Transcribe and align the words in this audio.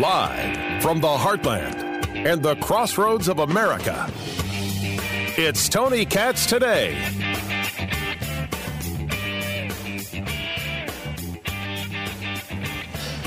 Live 0.00 0.80
from 0.80 1.00
the 1.00 1.08
heartland 1.08 2.06
and 2.14 2.40
the 2.40 2.54
crossroads 2.56 3.26
of 3.26 3.40
America, 3.40 4.08
it's 5.36 5.68
Tony 5.68 6.06
Katz 6.06 6.46
today. 6.46 6.92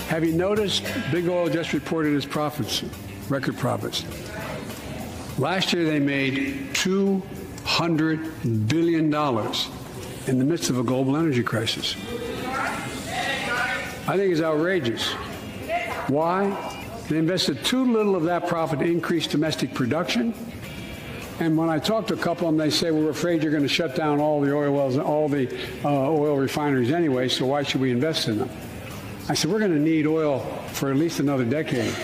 Have 0.07 0.23
you 0.23 0.31
noticed 0.31 0.85
Big 1.11 1.27
Oil 1.27 1.49
just 1.49 1.73
reported 1.73 2.15
its 2.15 2.25
profits, 2.25 2.83
record 3.27 3.57
profits? 3.57 4.05
Last 5.37 5.73
year 5.73 5.83
they 5.83 5.99
made 5.99 6.69
$200 6.73 8.69
billion 8.69 9.13
in 10.27 10.39
the 10.39 10.45
midst 10.45 10.69
of 10.69 10.79
a 10.79 10.83
global 10.83 11.17
energy 11.17 11.43
crisis. 11.43 11.97
I 14.07 14.15
think 14.15 14.31
it's 14.31 14.41
outrageous. 14.41 15.13
Why? 16.11 16.49
They 17.07 17.17
invested 17.17 17.63
too 17.63 17.85
little 17.85 18.17
of 18.17 18.23
that 18.23 18.47
profit 18.47 18.79
to 18.79 18.85
increase 18.85 19.27
domestic 19.27 19.73
production. 19.73 20.33
And 21.39 21.57
when 21.57 21.69
I 21.69 21.79
talk 21.79 22.07
to 22.07 22.13
a 22.13 22.17
couple 22.17 22.47
of 22.47 22.53
them, 22.53 22.57
they 22.57 22.69
say, 22.69 22.91
we're 22.91 23.09
afraid 23.09 23.41
you're 23.41 23.51
going 23.51 23.63
to 23.63 23.69
shut 23.69 23.95
down 23.95 24.19
all 24.19 24.41
the 24.41 24.53
oil 24.53 24.73
wells, 24.73 24.95
and 24.95 25.03
all 25.03 25.29
the 25.29 25.47
uh, 25.85 25.89
oil 25.89 26.35
refineries 26.35 26.91
anyway, 26.91 27.29
so 27.29 27.45
why 27.45 27.63
should 27.63 27.79
we 27.79 27.91
invest 27.91 28.27
in 28.27 28.39
them? 28.39 28.49
I 29.29 29.33
said, 29.33 29.49
we're 29.49 29.59
going 29.59 29.73
to 29.73 29.79
need 29.79 30.05
oil 30.05 30.39
for 30.67 30.91
at 30.91 30.97
least 30.97 31.21
another 31.21 31.45
decade. 31.45 31.95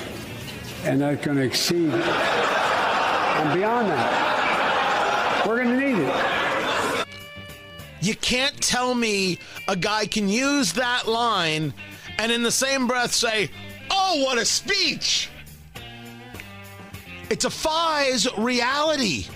And 0.86 1.02
that's 1.02 1.24
going 1.24 1.38
to 1.38 1.44
exceed 1.44 1.92
and 1.94 3.60
beyond 3.60 3.90
that. 3.90 5.44
We're 5.46 5.64
going 5.64 5.78
to 5.78 5.86
need 5.86 6.02
it. 6.02 7.08
You 8.00 8.16
can't 8.16 8.60
tell 8.62 8.96
me 8.96 9.38
a 9.68 9.76
guy 9.76 10.06
can 10.06 10.30
use 10.30 10.74
that 10.74 11.08
line 11.08 11.74
and 12.18 12.32
in 12.32 12.44
the 12.44 12.52
same 12.52 12.88
breath 12.88 13.14
say, 13.14 13.50
Oh, 13.90 14.24
what 14.24 14.38
a 14.38 14.46
speech! 14.46 15.30
It 17.30 17.40
defies 17.42 18.28
reality 18.38 19.28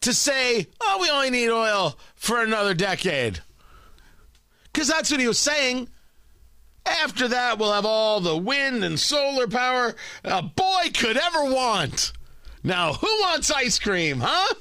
to 0.00 0.14
say, 0.14 0.66
Oh, 0.80 0.98
we 1.00 1.10
only 1.10 1.30
need 1.30 1.50
oil 1.50 1.98
for 2.14 2.42
another 2.42 2.74
decade. 2.74 3.40
Because 4.72 4.88
that's 4.88 5.10
what 5.10 5.20
he 5.20 5.28
was 5.28 5.38
saying. 5.38 5.88
After 6.86 7.28
that, 7.28 7.58
we'll 7.58 7.72
have 7.72 7.84
all 7.84 8.20
the 8.20 8.36
wind 8.36 8.82
and 8.84 8.98
solar 8.98 9.46
power 9.46 9.94
a 10.24 10.42
boy 10.42 10.90
could 10.94 11.16
ever 11.16 11.44
want. 11.44 12.12
Now, 12.62 12.94
who 12.94 13.06
wants 13.20 13.50
ice 13.50 13.78
cream, 13.78 14.20
huh? 14.20 14.54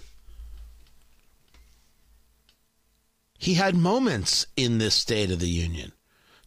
He 3.38 3.54
had 3.54 3.76
moments 3.76 4.46
in 4.58 4.80
this 4.80 4.96
State 4.96 5.32
of 5.32 5.40
the 5.40 5.48
Union. 5.48 5.94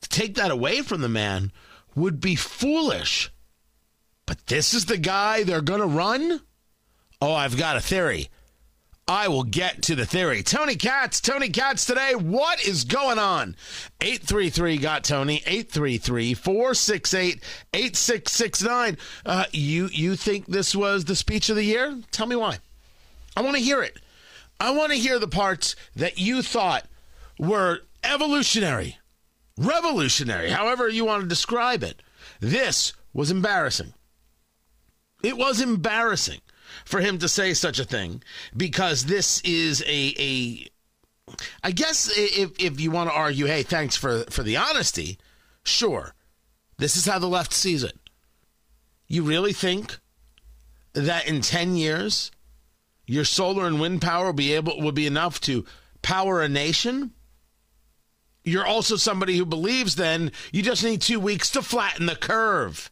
To 0.03 0.09
take 0.09 0.35
that 0.35 0.51
away 0.51 0.83
from 0.83 1.01
the 1.01 1.09
man 1.09 1.53
would 1.95 2.21
be 2.21 2.35
foolish. 2.37 3.31
But 4.27 4.47
this 4.47 4.73
is 4.75 4.87
the 4.87 4.99
guy 4.99 5.43
they're 5.43 5.61
going 5.61 5.81
to 5.81 5.87
run? 5.87 6.41
Oh, 7.21 7.35
I've 7.35 7.57
got 7.57 7.77
a 7.77 7.81
theory. 7.81 8.29
I 9.09 9.29
will 9.29 9.43
get 9.43 9.83
to 9.83 9.97
the 9.97 10.07
theory. 10.07 10.43
Tony 10.43 10.77
Katz, 10.77 11.21
Tony 11.21 11.49
Katz 11.49 11.85
today. 11.85 12.15
What 12.15 12.65
is 12.67 12.85
going 12.85 13.19
on? 13.19 13.57
833 14.01 14.79
got 14.79 15.03
Tony, 15.03 15.43
833 15.45 16.35
468 16.35 17.43
8669. 17.75 18.97
Uh, 19.27 19.45
you 19.53 19.89
You 19.93 20.15
think 20.15 20.47
this 20.47 20.75
was 20.75 21.05
the 21.05 21.17
speech 21.17 21.49
of 21.49 21.57
the 21.57 21.65
year? 21.65 21.99
Tell 22.13 22.27
me 22.27 22.37
why. 22.37 22.59
I 23.37 23.43
want 23.43 23.57
to 23.57 23.63
hear 23.63 23.83
it. 23.83 23.99
I 24.61 24.71
want 24.71 24.93
to 24.93 24.99
hear 24.99 25.19
the 25.19 25.29
parts 25.29 25.75
that 25.97 26.19
you 26.19 26.41
thought 26.41 26.87
were 27.39 27.81
evolutionary, 28.05 28.99
revolutionary, 29.57 30.51
however 30.51 30.89
you 30.89 31.05
want 31.05 31.23
to 31.23 31.29
describe 31.29 31.83
it. 31.83 32.03
This 32.41 32.93
was 33.13 33.31
embarrassing. 33.31 33.93
It 35.23 35.37
was 35.37 35.61
embarrassing 35.61 36.41
for 36.85 37.01
him 37.01 37.19
to 37.19 37.29
say 37.29 37.55
such 37.55 37.79
a 37.79 37.85
thing 37.85 38.23
because 38.57 39.05
this 39.05 39.41
is 39.43 39.83
a 39.83 40.15
a 40.19 40.67
I 41.63 41.71
guess 41.71 42.11
if 42.17 42.53
if 42.59 42.81
you 42.81 42.91
want 42.91 43.11
to 43.11 43.17
argue, 43.17 43.47
hey, 43.47 43.63
thanks 43.63 43.97
for 43.97 44.25
for 44.31 44.43
the 44.43 44.57
honesty, 44.57 45.19
sure. 45.63 46.15
This 46.79 46.97
is 46.97 47.07
how 47.07 47.19
the 47.19 47.29
left 47.29 47.53
sees 47.53 47.85
it. 47.85 47.99
You 49.07 49.23
really 49.23 49.53
think 49.53 49.99
that 50.95 51.27
in 51.29 51.41
10 51.41 51.77
years 51.77 52.31
your 53.07 53.25
solar 53.25 53.67
and 53.67 53.81
wind 53.81 54.01
power 54.03 54.27
will 54.27 54.33
be 54.33 54.53
able 54.55 54.81
will 54.81 54.93
be 54.93 55.07
enough 55.07 55.41
to 55.43 55.65
power 56.03 56.43
a 56.43 56.49
nation? 56.49 57.13
You're 58.45 58.67
also 58.67 58.97
somebody 58.97 59.37
who 59.37 59.47
believes 59.47 59.95
then 59.95 60.33
you 60.53 60.63
just 60.63 60.83
need 60.83 61.01
2 61.01 61.21
weeks 61.21 61.51
to 61.51 61.63
flatten 61.63 62.07
the 62.07 62.17
curve. 62.17 62.91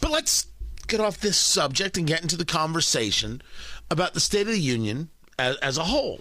But 0.00 0.10
let's 0.10 0.46
get 0.86 1.00
off 1.00 1.20
this 1.20 1.36
subject 1.36 1.96
and 1.96 2.06
get 2.06 2.22
into 2.22 2.36
the 2.36 2.44
conversation 2.44 3.42
about 3.90 4.14
the 4.14 4.20
State 4.20 4.46
of 4.46 4.52
the 4.52 4.60
Union 4.60 5.10
as, 5.38 5.56
as 5.56 5.78
a 5.78 5.84
whole. 5.84 6.20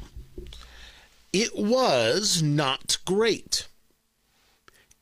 It 1.34 1.56
was 1.56 2.42
not 2.42 2.98
great. 3.06 3.68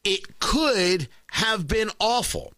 It 0.03 0.39
could 0.39 1.07
have 1.31 1.67
been 1.67 1.91
awful. 1.99 2.53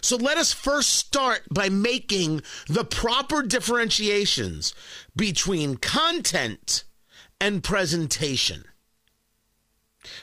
So 0.00 0.16
let 0.16 0.38
us 0.38 0.52
first 0.52 0.90
start 0.90 1.42
by 1.50 1.68
making 1.68 2.42
the 2.68 2.84
proper 2.84 3.42
differentiations 3.42 4.74
between 5.16 5.76
content 5.76 6.84
and 7.40 7.64
presentation. 7.64 8.64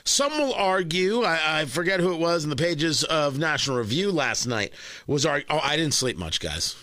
Some 0.04 0.32
will 0.38 0.54
argue, 0.54 1.22
I, 1.22 1.60
I, 1.60 1.64
forget 1.64 2.00
who 2.00 2.12
it 2.12 2.20
was 2.20 2.44
in 2.44 2.50
the 2.50 2.56
pages 2.56 3.02
of 3.04 3.38
National 3.38 3.78
Review 3.78 4.12
last 4.12 4.46
night, 4.46 4.72
was 5.06 5.24
argue, 5.24 5.46
oh, 5.48 5.60
I 5.62 5.76
didn't 5.76 5.94
sleep 5.94 6.18
much, 6.18 6.40
guys. 6.40 6.76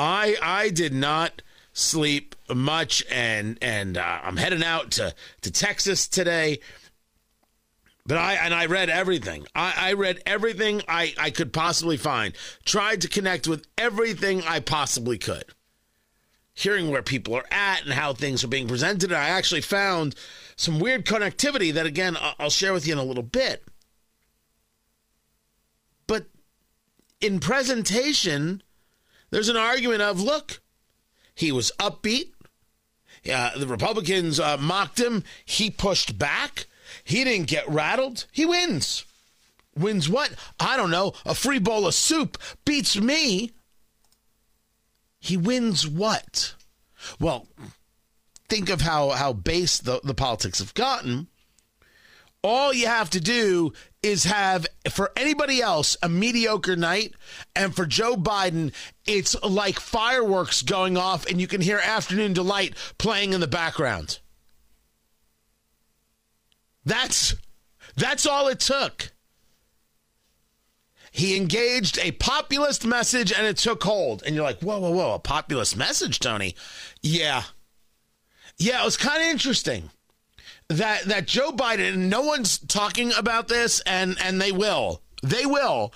I 0.00 0.36
I 0.40 0.70
did 0.70 0.94
not 0.94 1.42
sleep 1.74 2.34
much, 2.48 3.04
and 3.10 3.58
and 3.60 3.98
uh, 3.98 4.20
I'm 4.22 4.38
heading 4.38 4.64
out 4.64 4.92
to 4.92 5.14
to 5.42 5.50
Texas 5.50 6.08
today. 6.08 6.60
But 8.06 8.16
I 8.16 8.34
and 8.34 8.54
I 8.54 8.66
read 8.66 8.88
everything. 8.88 9.46
I, 9.54 9.74
I 9.76 9.92
read 9.92 10.22
everything 10.24 10.82
I, 10.88 11.14
I 11.18 11.30
could 11.30 11.52
possibly 11.52 11.98
find. 11.98 12.34
Tried 12.64 13.02
to 13.02 13.08
connect 13.08 13.46
with 13.46 13.66
everything 13.76 14.42
I 14.42 14.60
possibly 14.60 15.18
could. 15.18 15.44
Hearing 16.54 16.90
where 16.90 17.02
people 17.02 17.36
are 17.36 17.46
at 17.50 17.84
and 17.84 17.92
how 17.92 18.14
things 18.14 18.42
are 18.42 18.48
being 18.48 18.68
presented. 18.68 19.12
I 19.12 19.28
actually 19.28 19.60
found 19.60 20.14
some 20.60 20.78
weird 20.78 21.06
connectivity 21.06 21.72
that, 21.72 21.86
again, 21.86 22.18
I'll 22.38 22.50
share 22.50 22.74
with 22.74 22.86
you 22.86 22.92
in 22.92 22.98
a 22.98 23.02
little 23.02 23.22
bit. 23.22 23.64
But 26.06 26.26
in 27.18 27.40
presentation, 27.40 28.62
there's 29.30 29.48
an 29.48 29.56
argument 29.56 30.02
of 30.02 30.20
look, 30.20 30.60
he 31.34 31.50
was 31.50 31.72
upbeat. 31.78 32.32
Uh, 33.30 33.58
the 33.58 33.66
Republicans 33.66 34.38
uh, 34.38 34.58
mocked 34.58 35.00
him. 35.00 35.24
He 35.46 35.70
pushed 35.70 36.18
back. 36.18 36.66
He 37.04 37.24
didn't 37.24 37.48
get 37.48 37.66
rattled. 37.66 38.26
He 38.30 38.44
wins. 38.44 39.06
Wins 39.74 40.10
what? 40.10 40.34
I 40.58 40.76
don't 40.76 40.90
know. 40.90 41.14
A 41.24 41.34
free 41.34 41.58
bowl 41.58 41.86
of 41.86 41.94
soup 41.94 42.36
beats 42.66 42.98
me. 42.98 43.52
He 45.20 45.38
wins 45.38 45.88
what? 45.88 46.54
Well, 47.18 47.46
think 48.50 48.68
of 48.68 48.80
how 48.80 49.10
how 49.10 49.32
base 49.32 49.78
the, 49.78 50.00
the 50.04 50.14
politics 50.14 50.58
have 50.58 50.74
gotten. 50.74 51.28
All 52.42 52.72
you 52.72 52.86
have 52.86 53.10
to 53.10 53.20
do 53.20 53.72
is 54.02 54.24
have 54.24 54.66
for 54.90 55.12
anybody 55.16 55.62
else 55.62 55.96
a 56.02 56.08
mediocre 56.08 56.76
night, 56.76 57.14
and 57.54 57.74
for 57.74 57.86
Joe 57.86 58.16
Biden, 58.16 58.72
it's 59.06 59.40
like 59.42 59.78
fireworks 59.78 60.62
going 60.62 60.96
off, 60.96 61.26
and 61.26 61.40
you 61.40 61.46
can 61.46 61.60
hear 61.60 61.78
Afternoon 61.78 62.32
Delight 62.32 62.74
playing 62.98 63.32
in 63.32 63.40
the 63.40 63.46
background. 63.46 64.18
That's 66.84 67.34
that's 67.94 68.26
all 68.26 68.48
it 68.48 68.60
took. 68.60 69.12
He 71.12 71.36
engaged 71.36 71.98
a 71.98 72.12
populist 72.12 72.84
message 72.86 73.32
and 73.32 73.44
it 73.44 73.56
took 73.56 73.82
hold. 73.82 74.22
And 74.24 74.34
you're 74.34 74.44
like, 74.44 74.60
whoa, 74.60 74.78
whoa, 74.78 74.90
whoa, 74.92 75.14
a 75.14 75.18
populist 75.18 75.76
message, 75.76 76.20
Tony? 76.20 76.54
Yeah, 77.02 77.42
yeah, 78.60 78.82
it 78.82 78.84
was 78.84 78.98
kind 78.98 79.22
of 79.22 79.28
interesting 79.28 79.88
that 80.68 81.04
that 81.04 81.26
Joe 81.26 81.50
Biden. 81.50 81.96
No 82.08 82.20
one's 82.20 82.58
talking 82.58 83.10
about 83.16 83.48
this, 83.48 83.80
and 83.80 84.16
and 84.22 84.40
they 84.40 84.52
will. 84.52 85.00
They 85.22 85.46
will. 85.46 85.92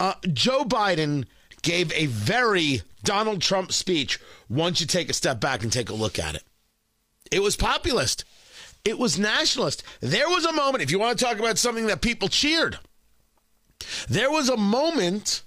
Uh, 0.00 0.14
Joe 0.32 0.64
Biden 0.64 1.26
gave 1.62 1.92
a 1.92 2.06
very 2.06 2.82
Donald 3.04 3.42
Trump 3.42 3.70
speech. 3.70 4.18
Once 4.48 4.80
you 4.80 4.86
take 4.86 5.10
a 5.10 5.14
step 5.14 5.40
back 5.40 5.62
and 5.62 5.70
take 5.72 5.90
a 5.90 5.94
look 5.94 6.18
at 6.18 6.34
it, 6.34 6.42
it 7.30 7.42
was 7.42 7.54
populist. 7.54 8.24
It 8.84 8.98
was 8.98 9.18
nationalist. 9.18 9.82
There 10.00 10.28
was 10.28 10.44
a 10.44 10.52
moment, 10.52 10.82
if 10.82 10.90
you 10.90 10.98
want 10.98 11.18
to 11.18 11.24
talk 11.24 11.38
about 11.38 11.58
something 11.58 11.86
that 11.88 12.00
people 12.00 12.28
cheered, 12.28 12.78
there 14.08 14.30
was 14.30 14.48
a 14.48 14.56
moment 14.56 15.42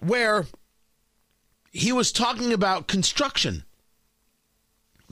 where 0.00 0.46
he 1.72 1.90
was 1.90 2.12
talking 2.12 2.52
about 2.52 2.88
construction 2.88 3.64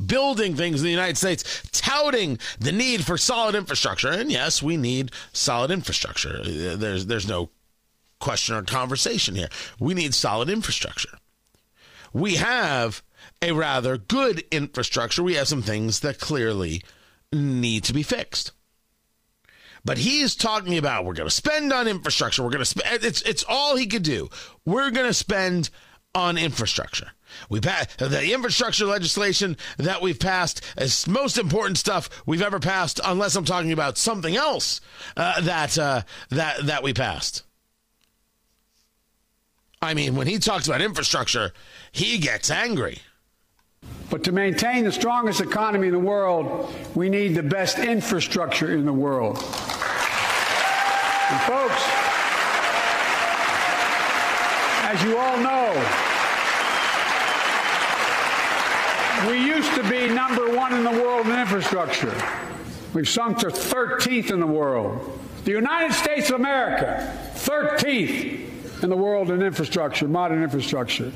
building 0.04 0.54
things 0.54 0.80
in 0.80 0.84
the 0.84 0.90
United 0.90 1.16
States, 1.16 1.62
touting 1.72 2.38
the 2.58 2.72
need 2.72 3.04
for 3.04 3.16
solid 3.16 3.54
infrastructure. 3.54 4.10
And 4.10 4.30
yes, 4.30 4.62
we 4.62 4.76
need 4.76 5.10
solid 5.32 5.70
infrastructure. 5.70 6.40
Uh, 6.40 6.76
there's 6.76 7.06
there's 7.06 7.28
no 7.28 7.50
question 8.18 8.54
or 8.54 8.62
conversation 8.62 9.34
here. 9.34 9.48
We 9.78 9.94
need 9.94 10.14
solid 10.14 10.48
infrastructure. 10.48 11.18
We 12.12 12.36
have 12.36 13.02
a 13.42 13.52
rather 13.52 13.98
good 13.98 14.44
infrastructure. 14.50 15.22
We 15.22 15.34
have 15.34 15.48
some 15.48 15.62
things 15.62 16.00
that 16.00 16.18
clearly 16.18 16.82
need 17.32 17.84
to 17.84 17.92
be 17.92 18.02
fixed. 18.02 18.52
But 19.84 19.98
he's 19.98 20.34
talking 20.34 20.76
about 20.78 21.04
we're 21.04 21.14
going 21.14 21.28
to 21.28 21.34
spend 21.34 21.72
on 21.72 21.86
infrastructure. 21.86 22.42
We're 22.42 22.50
going 22.50 22.58
to 22.58 22.64
spend. 22.64 23.04
It's 23.04 23.22
it's 23.22 23.44
all 23.48 23.76
he 23.76 23.86
could 23.86 24.02
do. 24.02 24.28
We're 24.64 24.90
going 24.90 25.06
to 25.06 25.14
spend 25.14 25.70
on 26.14 26.36
infrastructure. 26.36 27.12
We 27.48 27.60
passed 27.60 27.98
the 27.98 28.32
infrastructure 28.32 28.86
legislation 28.86 29.56
that 29.78 30.02
we've 30.02 30.18
passed 30.18 30.62
is 30.76 31.06
most 31.06 31.38
important 31.38 31.78
stuff 31.78 32.08
we've 32.26 32.42
ever 32.42 32.60
passed, 32.60 33.00
unless 33.04 33.36
I'm 33.36 33.44
talking 33.44 33.72
about 33.72 33.98
something 33.98 34.36
else 34.36 34.80
uh, 35.16 35.40
that 35.42 35.78
uh, 35.78 36.02
that 36.30 36.66
that 36.66 36.82
we 36.82 36.92
passed. 36.92 37.42
I 39.82 39.94
mean, 39.94 40.16
when 40.16 40.26
he 40.26 40.38
talks 40.38 40.66
about 40.66 40.80
infrastructure, 40.80 41.52
he 41.92 42.18
gets 42.18 42.50
angry. 42.50 42.98
But 44.10 44.24
to 44.24 44.32
maintain 44.32 44.84
the 44.84 44.92
strongest 44.92 45.40
economy 45.40 45.88
in 45.88 45.92
the 45.92 45.98
world, 45.98 46.72
we 46.94 47.08
need 47.08 47.34
the 47.34 47.42
best 47.42 47.78
infrastructure 47.78 48.72
in 48.72 48.86
the 48.86 48.92
world. 48.92 49.36
And 51.28 51.40
folks, 51.42 51.82
as 54.88 55.02
you 55.02 55.18
all 55.18 55.36
know, 55.38 56.15
we 59.26 59.44
used 59.44 59.74
to 59.74 59.82
be 59.88 60.08
number 60.08 60.54
one 60.54 60.72
in 60.74 60.84
the 60.84 61.02
world 61.02 61.26
in 61.26 61.38
infrastructure. 61.38 62.14
We've 62.94 63.08
sunk 63.08 63.38
to 63.38 63.48
13th 63.48 64.30
in 64.30 64.40
the 64.40 64.46
world. 64.46 65.20
The 65.44 65.52
United 65.52 65.94
States 65.94 66.30
of 66.30 66.36
America, 66.36 67.12
13th 67.34 68.82
in 68.82 68.90
the 68.90 68.96
world 68.96 69.30
in 69.30 69.42
infrastructure, 69.42 70.08
modern 70.08 70.42
infrastructure. 70.42 71.12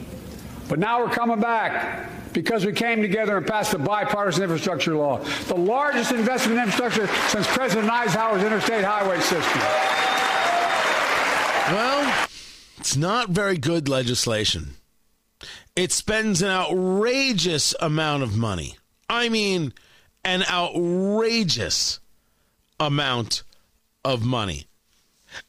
But 0.68 0.78
now 0.78 1.04
we're 1.04 1.10
coming 1.10 1.40
back 1.40 2.32
because 2.32 2.64
we 2.64 2.72
came 2.72 3.02
together 3.02 3.36
and 3.36 3.46
passed 3.46 3.72
the 3.72 3.78
bipartisan 3.78 4.44
infrastructure 4.44 4.94
law, 4.94 5.18
the 5.48 5.56
largest 5.56 6.12
investment 6.12 6.58
in 6.58 6.64
infrastructure 6.64 7.06
since 7.28 7.46
President 7.46 7.90
Eisenhower's 7.90 8.42
interstate 8.42 8.84
highway 8.84 9.18
system. 9.20 9.60
Well, 11.74 12.28
it's 12.78 12.96
not 12.96 13.30
very 13.30 13.58
good 13.58 13.88
legislation. 13.88 14.76
It 15.76 15.92
spends 15.92 16.42
an 16.42 16.48
outrageous 16.48 17.74
amount 17.80 18.22
of 18.22 18.36
money. 18.36 18.76
I 19.08 19.28
mean, 19.28 19.72
an 20.24 20.42
outrageous 20.48 22.00
amount 22.78 23.42
of 24.04 24.24
money. 24.24 24.66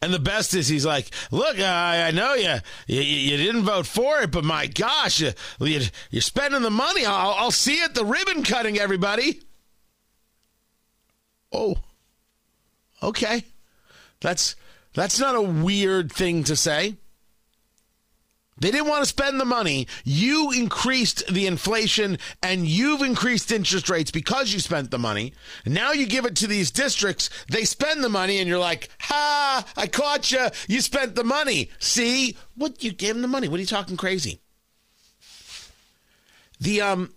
And 0.02 0.14
the 0.14 0.20
best 0.20 0.54
is 0.54 0.68
he's 0.68 0.86
like, 0.86 1.10
look, 1.32 1.60
I, 1.60 2.08
I 2.08 2.12
know 2.12 2.34
you, 2.36 2.56
you, 2.88 3.02
you 3.02 3.38
didn't 3.38 3.64
vote 3.64 3.88
for 3.88 4.22
it, 4.22 4.32
but 4.32 4.44
my 4.44 4.68
gosh, 4.68 5.20
you, 5.22 5.32
you 5.60 5.82
are 6.16 6.22
spending 6.22 6.62
the 6.62 6.70
money. 6.70 7.06
I'll, 7.06 7.34
I'll 7.34 7.52
see 7.52 7.78
you 7.78 7.86
at 7.86 7.96
the 7.96 8.06
ribbon 8.06 8.44
cutting, 8.44 8.78
everybody. 8.78 9.42
Oh, 11.52 11.78
okay, 13.02 13.44
that's 14.22 14.56
that's 14.94 15.20
not 15.20 15.36
a 15.36 15.42
weird 15.42 16.12
thing 16.12 16.44
to 16.46 16.56
say. 16.56 16.96
They 18.62 18.70
didn't 18.70 18.90
want 18.90 19.02
to 19.02 19.10
spend 19.10 19.40
the 19.40 19.46
money. 19.46 19.88
You 20.04 20.52
increased 20.52 21.26
the 21.28 21.48
inflation 21.48 22.20
and 22.44 22.68
you've 22.68 23.02
increased 23.02 23.52
interest 23.52 23.90
rates 23.90 24.12
because 24.12 24.54
you 24.54 24.60
spent 24.60 24.92
the 24.92 25.00
money. 25.00 25.34
Now 25.66 25.94
you 25.94 26.06
give 26.06 26.26
it 26.26 26.36
to 26.38 26.48
these 26.48 26.70
districts. 26.70 27.32
They 27.50 27.66
spend 27.66 28.04
the 28.04 28.10
money 28.10 28.38
and 28.38 28.48
you're 28.48 28.60
like, 28.60 28.90
ha, 29.00 29.66
I 29.76 29.88
caught 29.88 30.32
you. 30.32 30.48
You 30.68 30.82
spent 30.82 31.16
the 31.16 31.24
money. 31.24 31.72
See 31.80 32.38
what 32.56 32.84
you 32.84 32.92
gave 32.92 33.16
them 33.16 33.24
the 33.24 33.28
money. 33.28 33.48
What 33.48 33.58
are 33.58 33.62
you 33.62 33.66
talking 33.66 33.98
crazy? 33.98 34.42
The, 36.60 36.82
um, 36.82 37.16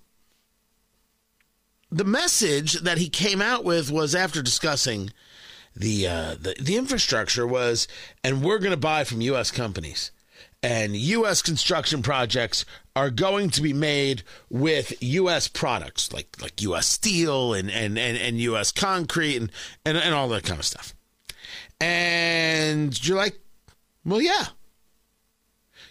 the 1.90 2.04
message 2.04 2.80
that 2.80 2.96
he 2.96 3.10
came 3.10 3.42
out 3.42 3.64
with 3.64 3.90
was 3.90 4.14
after 4.14 4.40
discussing 4.40 5.10
the, 5.76 6.08
uh, 6.08 6.36
the, 6.40 6.54
the 6.58 6.76
infrastructure 6.76 7.46
was, 7.46 7.86
and 8.22 8.42
we're 8.42 8.60
going 8.60 8.70
to 8.70 8.78
buy 8.78 9.04
from 9.04 9.20
U.S. 9.20 9.50
companies 9.50 10.10
and 10.64 10.96
U.S. 10.96 11.42
construction 11.42 12.02
projects 12.02 12.64
are 12.96 13.10
going 13.10 13.50
to 13.50 13.60
be 13.60 13.74
made 13.74 14.22
with 14.48 14.94
U.S. 15.02 15.46
products 15.46 16.10
like 16.10 16.40
like 16.40 16.62
U.S. 16.62 16.86
steel 16.86 17.52
and 17.52 17.70
and 17.70 17.98
and, 17.98 18.16
and 18.16 18.40
U.S. 18.40 18.72
concrete 18.72 19.36
and, 19.36 19.52
and 19.84 19.98
and 19.98 20.14
all 20.14 20.28
that 20.28 20.44
kind 20.44 20.58
of 20.58 20.64
stuff. 20.64 20.94
And 21.82 23.06
you're 23.06 23.18
like, 23.18 23.38
well, 24.06 24.22
yeah. 24.22 24.46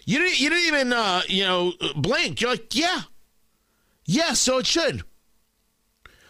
You 0.06 0.18
didn't 0.18 0.40
you 0.40 0.50
didn't 0.50 0.66
even 0.66 0.92
uh, 0.92 1.22
you 1.28 1.44
know 1.44 1.72
blink. 1.94 2.40
You're 2.40 2.50
like, 2.50 2.74
yeah, 2.74 3.02
yeah. 4.06 4.32
So 4.32 4.58
it 4.58 4.66
should. 4.66 5.04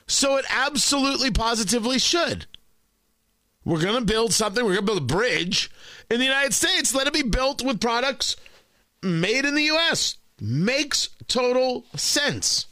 So 0.07 0.37
it 0.37 0.45
absolutely 0.51 1.31
positively 1.31 1.99
should. 1.99 2.45
We're 3.65 3.81
to 3.81 4.01
build 4.03 4.35
something. 4.35 4.63
We're 4.63 4.77
to 4.77 4.83
build 4.83 5.11
a 5.11 5.15
bridge 5.15 5.71
in 6.11 6.19
the 6.19 6.25
United 6.25 6.55
States. 6.55 6.95
Let 6.95 7.07
it 7.07 7.13
be 7.13 7.23
built 7.23 7.63
with 7.63 7.81
products 7.81 8.37
made 9.03 9.45
in 9.45 9.55
the 9.55 9.65
U.S. 9.65 10.17
Makes 10.41 11.11
total 11.29 11.87
sense. 11.97 12.67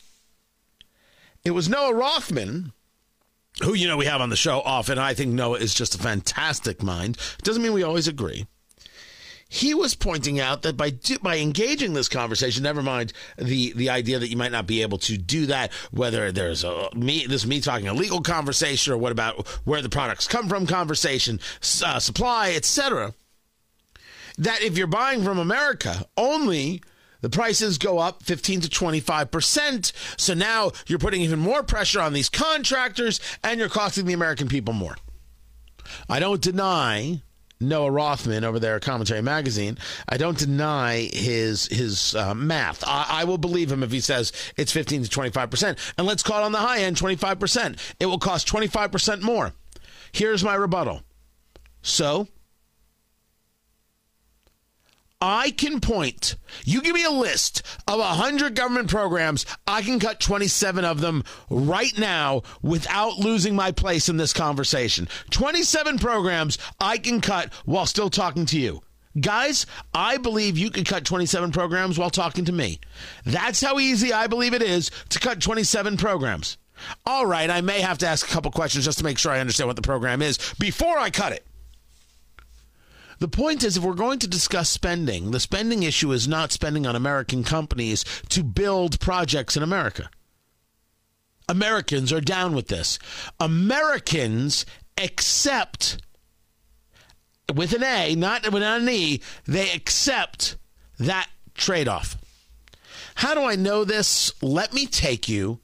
It 1.44 1.52
was 1.52 1.68
Noah 1.68 1.94
Rothman, 1.94 2.72
who, 3.62 3.74
you 3.74 3.88
know, 3.88 3.96
we 3.96 4.06
have 4.06 4.20
on 4.20 4.30
the 4.30 4.36
show 4.36 4.60
often. 4.60 4.98
I 4.98 5.14
think 5.14 5.32
Noah 5.32 5.58
is 5.58 5.74
just 5.74 5.94
a 5.94 5.98
fantastic 5.98 6.82
mind. 6.82 7.18
Doesn't 7.42 7.62
mean 7.62 7.72
we 7.72 7.82
always 7.82 8.08
agree 8.08 8.46
he 9.52 9.74
was 9.74 9.94
pointing 9.94 10.40
out 10.40 10.62
that 10.62 10.78
by 10.78 10.88
do, 10.88 11.18
by 11.18 11.36
engaging 11.36 11.92
this 11.92 12.08
conversation, 12.08 12.62
never 12.62 12.82
mind 12.82 13.12
the 13.36 13.74
the 13.74 13.90
idea 13.90 14.18
that 14.18 14.30
you 14.30 14.36
might 14.36 14.50
not 14.50 14.66
be 14.66 14.80
able 14.80 14.96
to 14.96 15.18
do 15.18 15.44
that, 15.44 15.70
whether 15.90 16.32
there's 16.32 16.64
a 16.64 16.88
me 16.94 17.26
this 17.26 17.44
me 17.44 17.60
talking 17.60 17.86
a 17.86 17.92
legal 17.92 18.22
conversation 18.22 18.94
or 18.94 18.96
what 18.96 19.12
about 19.12 19.46
where 19.66 19.82
the 19.82 19.90
products 19.90 20.26
come 20.26 20.48
from 20.48 20.66
conversation, 20.66 21.38
uh, 21.84 21.98
supply, 21.98 22.52
etc. 22.52 23.12
That 24.38 24.62
if 24.62 24.76
you're 24.76 24.86
buying 24.86 25.22
from 25.22 25.38
America 25.38 26.06
only. 26.16 26.82
The 27.20 27.30
prices 27.30 27.78
go 27.78 28.00
up 28.00 28.24
15 28.24 28.62
to 28.62 28.68
25%. 28.68 29.92
So 30.18 30.34
now 30.34 30.72
you're 30.88 30.98
putting 30.98 31.20
even 31.20 31.38
more 31.38 31.62
pressure 31.62 32.00
on 32.00 32.14
these 32.14 32.28
contractors 32.28 33.20
and 33.44 33.60
you're 33.60 33.68
costing 33.68 34.06
the 34.06 34.12
American 34.12 34.48
people 34.48 34.74
more. 34.74 34.96
I 36.08 36.18
don't 36.18 36.40
deny 36.40 37.22
Noah 37.62 37.90
Rothman 37.90 38.44
over 38.44 38.58
there 38.58 38.76
at 38.76 38.82
Commentary 38.82 39.22
Magazine. 39.22 39.78
I 40.08 40.16
don't 40.16 40.36
deny 40.36 41.08
his 41.12 41.66
his 41.66 42.14
uh, 42.14 42.34
math. 42.34 42.84
I, 42.86 43.06
I, 43.08 43.24
will 43.24 43.38
believe 43.38 43.70
him 43.70 43.82
if 43.82 43.92
he 43.92 44.00
says 44.00 44.32
it's 44.56 44.72
15 44.72 45.04
to 45.04 45.08
25 45.08 45.50
percent. 45.50 45.78
And 45.96 46.06
let's 46.06 46.22
call 46.22 46.42
it 46.42 46.44
on 46.44 46.52
the 46.52 46.58
high 46.58 46.80
end 46.80 46.96
25 46.96 47.38
percent. 47.38 47.94
It 48.00 48.06
will 48.06 48.18
cost 48.18 48.46
25 48.48 48.92
percent 48.92 49.22
more. 49.22 49.52
Here's 50.12 50.44
my 50.44 50.54
rebuttal. 50.54 51.02
So 51.82 52.28
I 55.24 55.52
can 55.52 55.80
point, 55.80 56.34
you 56.64 56.82
give 56.82 56.96
me 56.96 57.04
a 57.04 57.10
list 57.10 57.62
of 57.86 58.00
100 58.00 58.56
government 58.56 58.90
programs, 58.90 59.46
I 59.68 59.82
can 59.82 60.00
cut 60.00 60.18
27 60.18 60.84
of 60.84 61.00
them 61.00 61.22
right 61.48 61.96
now 61.96 62.42
without 62.60 63.18
losing 63.18 63.54
my 63.54 63.70
place 63.70 64.08
in 64.08 64.16
this 64.16 64.32
conversation. 64.32 65.06
27 65.30 66.00
programs 66.00 66.58
I 66.80 66.98
can 66.98 67.20
cut 67.20 67.54
while 67.64 67.86
still 67.86 68.10
talking 68.10 68.46
to 68.46 68.58
you. 68.58 68.82
Guys, 69.20 69.64
I 69.94 70.16
believe 70.16 70.58
you 70.58 70.70
can 70.70 70.82
cut 70.82 71.04
27 71.04 71.52
programs 71.52 72.00
while 72.00 72.10
talking 72.10 72.44
to 72.46 72.52
me. 72.52 72.80
That's 73.24 73.60
how 73.60 73.78
easy 73.78 74.12
I 74.12 74.26
believe 74.26 74.54
it 74.54 74.62
is 74.62 74.90
to 75.10 75.20
cut 75.20 75.40
27 75.40 75.98
programs. 75.98 76.58
All 77.06 77.26
right, 77.26 77.48
I 77.48 77.60
may 77.60 77.80
have 77.80 77.98
to 77.98 78.08
ask 78.08 78.28
a 78.28 78.32
couple 78.32 78.50
questions 78.50 78.86
just 78.86 78.98
to 78.98 79.04
make 79.04 79.18
sure 79.18 79.30
I 79.30 79.38
understand 79.38 79.68
what 79.68 79.76
the 79.76 79.82
program 79.82 80.20
is 80.20 80.38
before 80.58 80.98
I 80.98 81.10
cut 81.10 81.32
it. 81.32 81.46
The 83.22 83.28
point 83.28 83.62
is, 83.62 83.76
if 83.76 83.84
we're 83.84 83.94
going 83.94 84.18
to 84.18 84.26
discuss 84.26 84.68
spending, 84.68 85.30
the 85.30 85.38
spending 85.38 85.84
issue 85.84 86.10
is 86.10 86.26
not 86.26 86.50
spending 86.50 86.88
on 86.88 86.96
American 86.96 87.44
companies 87.44 88.04
to 88.30 88.42
build 88.42 88.98
projects 88.98 89.56
in 89.56 89.62
America. 89.62 90.10
Americans 91.48 92.12
are 92.12 92.20
down 92.20 92.52
with 92.52 92.66
this. 92.66 92.98
Americans 93.38 94.66
accept, 94.98 96.02
with 97.54 97.72
an 97.72 97.84
A, 97.84 98.16
not 98.16 98.50
with 98.50 98.64
an 98.64 98.88
E, 98.88 99.22
they 99.46 99.70
accept 99.70 100.56
that 100.98 101.30
trade 101.54 101.86
off. 101.86 102.16
How 103.14 103.34
do 103.34 103.42
I 103.42 103.54
know 103.54 103.84
this? 103.84 104.32
Let 104.42 104.74
me 104.74 104.84
take 104.84 105.28
you 105.28 105.60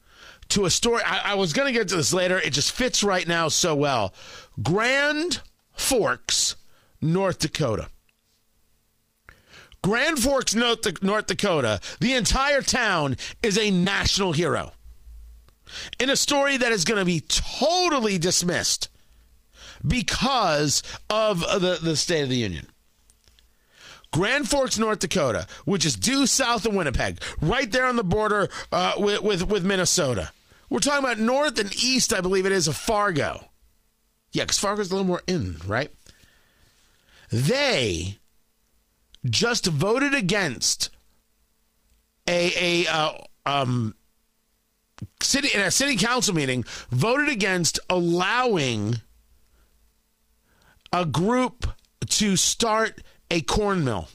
to 0.51 0.65
a 0.65 0.71
story. 0.71 1.03
I, 1.05 1.33
I 1.33 1.35
was 1.35 1.53
going 1.53 1.67
to 1.67 1.77
get 1.77 1.89
to 1.89 1.97
this 1.97 2.13
later. 2.13 2.39
It 2.39 2.53
just 2.53 2.71
fits 2.71 3.03
right 3.03 3.27
now 3.27 3.49
so 3.49 3.75
well. 3.75 4.15
Grand 4.63 5.41
Forks 5.73 6.55
North 7.01 7.39
Dakota. 7.39 7.89
Grand 9.83 10.19
Forks, 10.19 10.55
North 10.55 10.83
Dakota, 11.27 11.81
the 12.01 12.15
entire 12.15 12.63
town 12.63 13.17
is 13.43 13.57
a 13.57 13.71
national 13.71 14.33
hero. 14.33 14.73
in 15.99 16.11
a 16.11 16.17
story 16.17 16.57
that 16.57 16.73
is 16.73 16.85
going 16.85 16.99
to 16.99 17.05
be 17.05 17.21
totally 17.21 18.19
dismissed 18.19 18.89
because 19.87 20.83
of 21.09 21.41
the, 21.41 21.79
the 21.83 21.97
State 21.97 22.23
of 22.23 22.29
the 22.29 22.37
Union. 22.37 22.67
Grand 24.13 24.49
Forks, 24.49 24.79
North 24.79 25.01
Dakota, 25.01 25.47
which 25.65 25.85
is 25.85 25.95
due 25.95 26.27
south 26.27 26.65
of 26.65 26.75
Winnipeg, 26.75 27.23
right 27.41 27.71
there 27.71 27.85
on 27.85 27.97
the 27.97 28.05
border 28.05 28.49
uh, 28.73 28.95
with, 28.97 29.23
with, 29.23 29.47
with 29.49 29.65
Minnesota. 29.65 30.33
We're 30.71 30.81
talking 30.81 31.05
about 31.05 31.19
north 31.19 31.59
and 31.59 31.75
east, 31.83 32.13
I 32.13 32.21
believe 32.21 32.47
it 32.47 32.53
is, 32.53 32.69
of 32.69 32.77
Fargo. 32.77 33.45
Yeah, 34.33 34.45
because 34.45 34.59
Fargo's 34.59 34.91
a 34.91 34.95
little 34.95 35.07
more 35.07 35.23
in, 35.27 35.57
right? 35.67 35.91
They 37.31 38.19
just 39.25 39.67
voted 39.67 40.15
against 40.15 40.91
a 42.27 42.85
a 42.85 42.91
uh, 42.91 43.13
um 43.47 43.95
city 45.23 45.49
in 45.55 45.61
a 45.61 45.71
city 45.71 45.97
council 45.97 46.35
meeting 46.35 46.65
voted 46.91 47.29
against 47.29 47.79
allowing 47.91 48.97
a 50.93 51.05
group 51.05 51.67
to 52.07 52.37
start 52.37 53.03
a 53.31 53.41
corn 53.43 53.85
mill. 53.85 54.09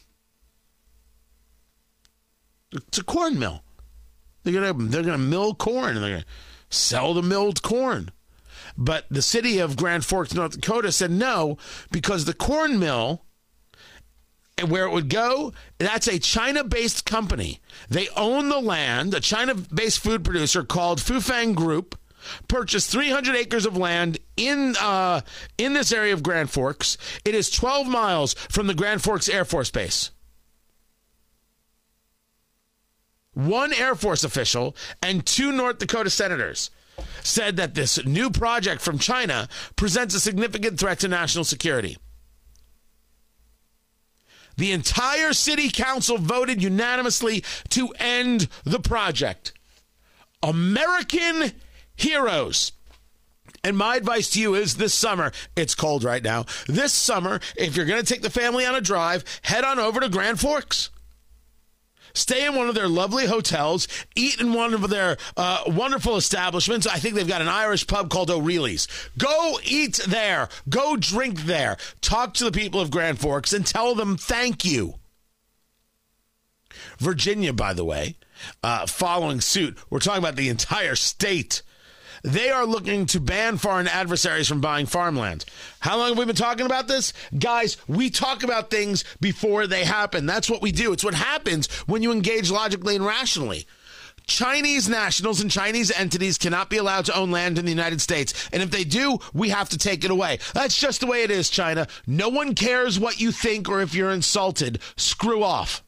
It's 2.72 2.98
a 2.98 3.04
corn 3.04 3.38
mill. 3.38 3.64
They're 4.44 4.54
gonna 4.54 4.88
they're 4.90 5.04
gonna 5.04 5.18
mill 5.18 5.54
corn 5.54 5.96
and 5.96 6.04
they're 6.04 6.12
gonna 6.12 6.26
sell 6.70 7.14
the 7.14 7.22
milled 7.22 7.62
corn. 7.62 8.12
But 8.78 9.06
the 9.10 9.22
city 9.22 9.60
of 9.60 9.78
Grand 9.78 10.06
Forks, 10.06 10.34
North 10.34 10.60
Dakota 10.60 10.92
said 10.92 11.12
no 11.12 11.58
because 11.92 12.26
the 12.26 12.34
corn 12.34 12.80
mill 12.80 13.24
and 14.58 14.70
where 14.70 14.86
it 14.86 14.92
would 14.92 15.10
go, 15.10 15.54
that's 15.78 16.08
a 16.08 16.20
China 16.20 16.64
based 16.64 17.06
company. 17.06 17.60
They 17.90 18.08
own 18.16 18.50
the 18.50 18.60
land. 18.60 19.14
A 19.14 19.20
China 19.20 19.56
based 19.56 20.00
food 20.00 20.24
producer 20.24 20.64
called 20.64 21.00
Fufeng 21.00 21.56
Group 21.56 21.98
purchased 22.48 22.90
300 22.90 23.36
acres 23.36 23.66
of 23.66 23.78
land 23.78 24.18
in 24.38 24.76
uh, 24.80 25.22
in 25.58 25.74
this 25.74 25.92
area 25.92 26.14
of 26.14 26.24
Grand 26.24 26.50
Forks. 26.50 26.98
It 27.26 27.36
is 27.36 27.50
12 27.50 27.88
miles 27.88 28.34
from 28.34 28.68
the 28.68 28.74
Grand 28.74 29.04
Forks 29.04 29.30
Air 29.30 29.46
Force 29.46 29.70
Base. 29.72 30.12
One 33.34 33.74
Air 33.74 33.96
Force 33.96 34.24
official 34.24 34.76
and 35.02 35.26
two 35.26 35.52
North 35.52 35.80
Dakota 35.80 36.10
senators 36.10 36.70
said 37.24 37.56
that 37.58 37.76
this 37.76 38.04
new 38.06 38.30
project 38.30 38.82
from 38.82 39.00
China 39.00 39.48
presents 39.76 40.14
a 40.16 40.20
significant 40.20 40.80
threat 40.80 41.00
to 41.00 41.08
national 41.08 41.44
security. 41.44 41.98
The 44.58 44.72
entire 44.72 45.34
city 45.34 45.70
council 45.70 46.18
voted 46.18 46.62
unanimously 46.62 47.44
to 47.70 47.90
end 48.00 48.48
the 48.64 48.80
project. 48.80 49.54
American 50.44 51.54
heroes. 51.96 52.74
And 53.64 53.78
my 53.78 53.96
advice 53.96 54.30
to 54.32 54.42
you 54.42 54.56
is 54.56 54.76
this 54.76 54.94
summer, 54.94 55.32
it's 55.56 55.74
cold 55.74 56.04
right 56.04 56.22
now. 56.22 56.46
This 56.68 56.92
summer, 56.92 57.40
if 57.56 57.76
you're 57.78 57.86
going 57.86 58.04
to 58.04 58.14
take 58.14 58.22
the 58.22 58.30
family 58.30 58.66
on 58.66 58.76
a 58.76 58.82
drive, 58.82 59.24
head 59.42 59.64
on 59.64 59.80
over 59.80 60.02
to 60.02 60.10
Grand 60.10 60.40
Forks. 60.40 60.90
Stay 62.16 62.46
in 62.46 62.56
one 62.56 62.70
of 62.70 62.76
their 62.76 62.88
lovely 62.88 63.26
hotels, 63.26 63.88
eat 64.16 64.40
in 64.40 64.54
one 64.54 64.74
of 64.74 64.88
their 64.90 65.18
uh, 65.36 65.64
wonderful 65.68 66.16
establishments. 66.16 66.86
I 66.86 67.00
think 67.00 67.16
they've 67.16 67.28
got 67.28 67.42
an 67.42 67.48
Irish 67.48 67.88
pub 67.88 68.10
called 68.12 68.30
O'Reilly's. 68.30 68.88
Go 69.18 69.60
eat 69.64 70.00
there. 70.08 70.50
Go 70.70 70.96
drink 70.96 71.42
there. 71.46 71.78
Talk 72.02 72.36
to 72.36 72.44
the 72.44 72.52
people 72.52 72.80
of 72.80 72.92
Grand 72.92 73.20
Forks 73.20 73.52
and 73.52 73.66
tell 73.66 73.96
them 73.96 74.16
thank 74.16 74.64
you. 74.64 74.96
Virginia, 77.00 77.52
by 77.52 77.74
the 77.74 77.86
way, 77.86 78.16
uh, 78.62 78.86
following 78.86 79.42
suit. 79.42 79.78
We're 79.90 80.00
talking 80.00 80.24
about 80.24 80.36
the 80.36 80.50
entire 80.50 80.96
state 80.96 81.64
they 82.24 82.50
are 82.50 82.66
looking 82.66 83.06
to 83.08 83.20
ban 83.20 83.58
foreign 83.58 83.88
adversaries 83.88 84.48
from 84.48 84.62
buying 84.62 84.86
farmland. 84.86 85.46
How 85.80 85.98
long 85.98 86.10
have 86.10 86.18
we 86.18 86.26
been 86.26 86.36
talking 86.36 86.66
about 86.66 86.88
this? 86.88 87.14
Guys, 87.38 87.78
we 87.88 88.10
talk 88.10 88.44
about 88.44 88.70
things 88.70 89.04
before 89.20 89.68
they 89.68 89.84
happen. 89.84 90.26
That's 90.26 90.50
what 90.50 90.62
we 90.62 90.72
do. 90.72 90.94
It's 90.94 91.04
what 91.04 91.14
happens 91.14 91.72
when 91.86 92.02
you 92.02 92.12
engage 92.12 92.50
logically 92.50 92.96
and 92.96 93.06
rationally. 93.06 93.68
Chinese 94.26 94.88
nationals 94.88 95.42
and 95.42 95.52
Chinese 95.52 95.92
entities 95.92 96.38
cannot 96.38 96.70
be 96.70 96.78
allowed 96.78 97.06
to 97.06 97.16
own 97.16 97.30
land 97.30 97.60
in 97.60 97.66
the 97.66 97.72
United 97.72 98.00
States. 98.00 98.50
And 98.54 98.64
if 98.64 98.72
they 98.72 98.86
do, 98.86 99.20
we 99.34 99.50
have 99.50 99.68
to 99.70 99.78
take 99.78 100.06
it 100.06 100.12
away. 100.12 100.40
That's 100.54 100.78
just 100.78 101.02
the 101.02 101.08
way 101.08 101.24
it 101.24 101.32
is, 101.32 101.50
China. 101.50 101.88
No 102.08 102.30
one 102.30 102.56
cares 102.56 102.98
what 102.98 103.20
you 103.20 103.34
think 103.34 103.68
or 103.68 103.82
if 103.82 103.94
you're 103.94 104.12
insulted. 104.12 104.80
Screw 104.96 105.44
off. 105.44 105.83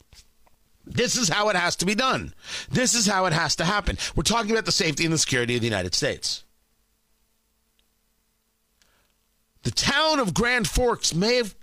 This 0.86 1.18
is 1.18 1.30
how 1.30 1.50
it 1.50 1.56
has 1.56 1.76
to 1.78 1.86
be 1.86 1.96
done. 1.96 2.34
This 2.70 2.94
is 2.94 3.08
how 3.08 3.26
it 3.26 3.34
has 3.34 3.56
to 3.58 3.66
happen. 3.66 3.98
We're 4.16 4.24
talking 4.24 4.52
about 4.52 4.66
the 4.66 4.72
safety 4.72 5.04
and 5.04 5.14
the 5.14 5.18
security 5.18 5.56
of 5.56 5.62
the 5.62 5.68
United 5.68 5.96
States. 5.96 6.44
The 9.64 9.72
town 9.72 10.20
of 10.20 10.36
Grand 10.36 10.68
Forks 10.68 11.16
may 11.16 11.38
have, 11.38 11.56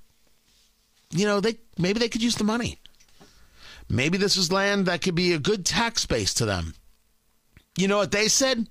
you 1.10 1.24
know, 1.24 1.40
they 1.40 1.58
maybe 1.78 2.00
they 2.00 2.08
could 2.08 2.22
use 2.22 2.34
the 2.34 2.44
money. 2.44 2.80
Maybe 3.88 4.18
this 4.18 4.36
is 4.36 4.50
land 4.50 4.86
that 4.86 5.02
could 5.02 5.14
be 5.14 5.32
a 5.32 5.38
good 5.38 5.64
tax 5.64 6.04
base 6.04 6.34
to 6.34 6.44
them. 6.44 6.74
You 7.76 7.86
know 7.88 7.98
what 7.98 8.10
they 8.10 8.26
said? 8.26 8.66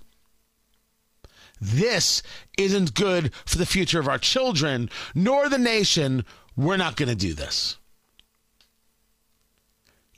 This 1.61 2.23
isn't 2.57 2.95
good 2.95 3.33
for 3.45 3.57
the 3.57 3.65
future 3.65 3.99
of 3.99 4.07
our 4.07 4.17
children 4.17 4.89
nor 5.15 5.47
the 5.47 5.57
nation. 5.57 6.25
We're 6.57 6.77
not 6.77 6.97
going 6.97 7.09
to 7.09 7.15
do 7.15 7.33
this. 7.33 7.77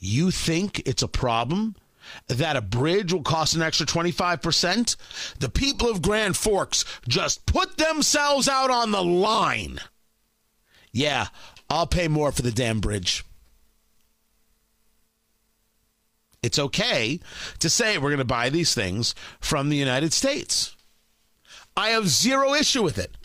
You 0.05 0.31
think 0.31 0.81
it's 0.85 1.01
a 1.01 1.07
problem 1.07 1.77
that 2.27 2.57
a 2.57 2.61
bridge 2.61 3.13
will 3.13 3.21
cost 3.21 3.55
an 3.55 3.61
extra 3.61 3.85
25%? 3.85 4.97
The 5.39 5.47
people 5.47 5.89
of 5.89 6.01
Grand 6.01 6.35
Forks 6.35 6.83
just 7.07 7.45
put 7.45 7.77
themselves 7.77 8.49
out 8.49 8.69
on 8.69 8.91
the 8.91 9.01
line. 9.01 9.79
Yeah, 10.91 11.27
I'll 11.69 11.87
pay 11.87 12.09
more 12.09 12.33
for 12.33 12.41
the 12.41 12.51
damn 12.51 12.81
bridge. 12.81 13.23
It's 16.41 16.59
okay 16.59 17.21
to 17.59 17.69
say 17.69 17.97
we're 17.97 18.09
going 18.09 18.17
to 18.17 18.25
buy 18.25 18.49
these 18.49 18.75
things 18.75 19.15
from 19.39 19.69
the 19.69 19.77
United 19.77 20.11
States. 20.11 20.75
I 21.77 21.91
have 21.91 22.09
zero 22.09 22.53
issue 22.53 22.83
with 22.83 22.97
it. 22.97 23.15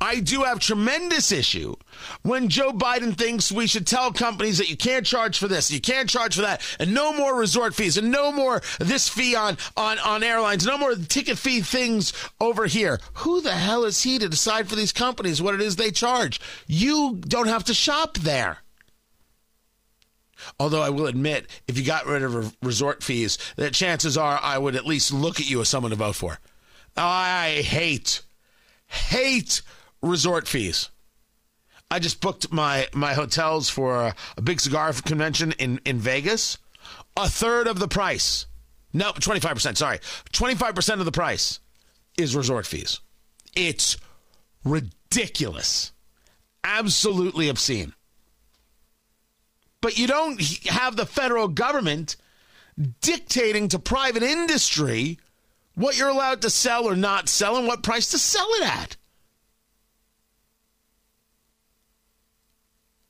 I 0.00 0.20
do 0.20 0.42
have 0.42 0.60
tremendous 0.60 1.32
issue 1.32 1.74
when 2.22 2.48
Joe 2.48 2.72
Biden 2.72 3.16
thinks 3.16 3.50
we 3.50 3.66
should 3.66 3.86
tell 3.86 4.12
companies 4.12 4.58
that 4.58 4.70
you 4.70 4.76
can't 4.76 5.04
charge 5.04 5.38
for 5.38 5.48
this, 5.48 5.70
you 5.70 5.80
can't 5.80 6.08
charge 6.08 6.36
for 6.36 6.42
that, 6.42 6.62
and 6.78 6.94
no 6.94 7.12
more 7.12 7.38
resort 7.38 7.74
fees, 7.74 7.96
and 7.96 8.10
no 8.10 8.30
more 8.30 8.62
this 8.78 9.08
fee 9.08 9.34
on 9.34 9.56
on 9.76 9.98
on 9.98 10.22
airlines, 10.22 10.64
no 10.64 10.78
more 10.78 10.94
ticket 10.94 11.38
fee 11.38 11.60
things 11.60 12.12
over 12.40 12.66
here. 12.66 13.00
Who 13.14 13.40
the 13.40 13.52
hell 13.52 13.84
is 13.84 14.02
he 14.02 14.18
to 14.18 14.28
decide 14.28 14.68
for 14.68 14.76
these 14.76 14.92
companies 14.92 15.42
what 15.42 15.54
it 15.54 15.60
is 15.60 15.76
they 15.76 15.90
charge? 15.90 16.40
You 16.66 17.16
don't 17.20 17.48
have 17.48 17.64
to 17.64 17.74
shop 17.74 18.18
there. 18.18 18.58
Although 20.60 20.82
I 20.82 20.90
will 20.90 21.06
admit, 21.06 21.46
if 21.66 21.76
you 21.76 21.84
got 21.84 22.06
rid 22.06 22.22
of 22.22 22.56
resort 22.62 23.02
fees, 23.02 23.38
that 23.56 23.74
chances 23.74 24.16
are 24.16 24.38
I 24.40 24.56
would 24.58 24.76
at 24.76 24.86
least 24.86 25.12
look 25.12 25.40
at 25.40 25.50
you 25.50 25.60
as 25.60 25.68
someone 25.68 25.90
to 25.90 25.96
vote 25.96 26.14
for. 26.14 26.38
I 26.96 27.62
hate, 27.64 28.22
hate 28.86 29.62
resort 30.02 30.48
fees. 30.48 30.90
I 31.90 31.98
just 31.98 32.20
booked 32.20 32.52
my 32.52 32.86
my 32.92 33.14
hotels 33.14 33.70
for 33.70 34.14
a, 34.36 34.42
big 34.42 34.60
cigar 34.60 34.92
convention 34.92 35.52
in 35.58 35.80
in 35.84 35.98
Vegas. 35.98 36.58
A 37.16 37.28
third 37.28 37.66
of 37.66 37.78
the 37.78 37.88
price. 37.88 38.46
No, 38.92 39.12
25%, 39.12 39.76
sorry. 39.76 39.98
25% 40.32 40.94
of 40.94 41.04
the 41.04 41.12
price 41.12 41.60
is 42.16 42.34
resort 42.34 42.66
fees. 42.66 43.00
It's 43.54 43.96
ridiculous. 44.64 45.92
Absolutely 46.64 47.48
obscene. 47.48 47.92
But 49.80 49.98
you 49.98 50.06
don't 50.06 50.40
have 50.66 50.96
the 50.96 51.06
federal 51.06 51.48
government 51.48 52.16
dictating 53.00 53.68
to 53.68 53.78
private 53.78 54.22
industry 54.22 55.18
what 55.74 55.96
you're 55.96 56.08
allowed 56.08 56.42
to 56.42 56.50
sell 56.50 56.84
or 56.84 56.96
not 56.96 57.28
sell 57.28 57.56
and 57.56 57.66
what 57.66 57.82
price 57.82 58.10
to 58.10 58.18
sell 58.18 58.48
it 58.60 58.64
at. 58.64 58.96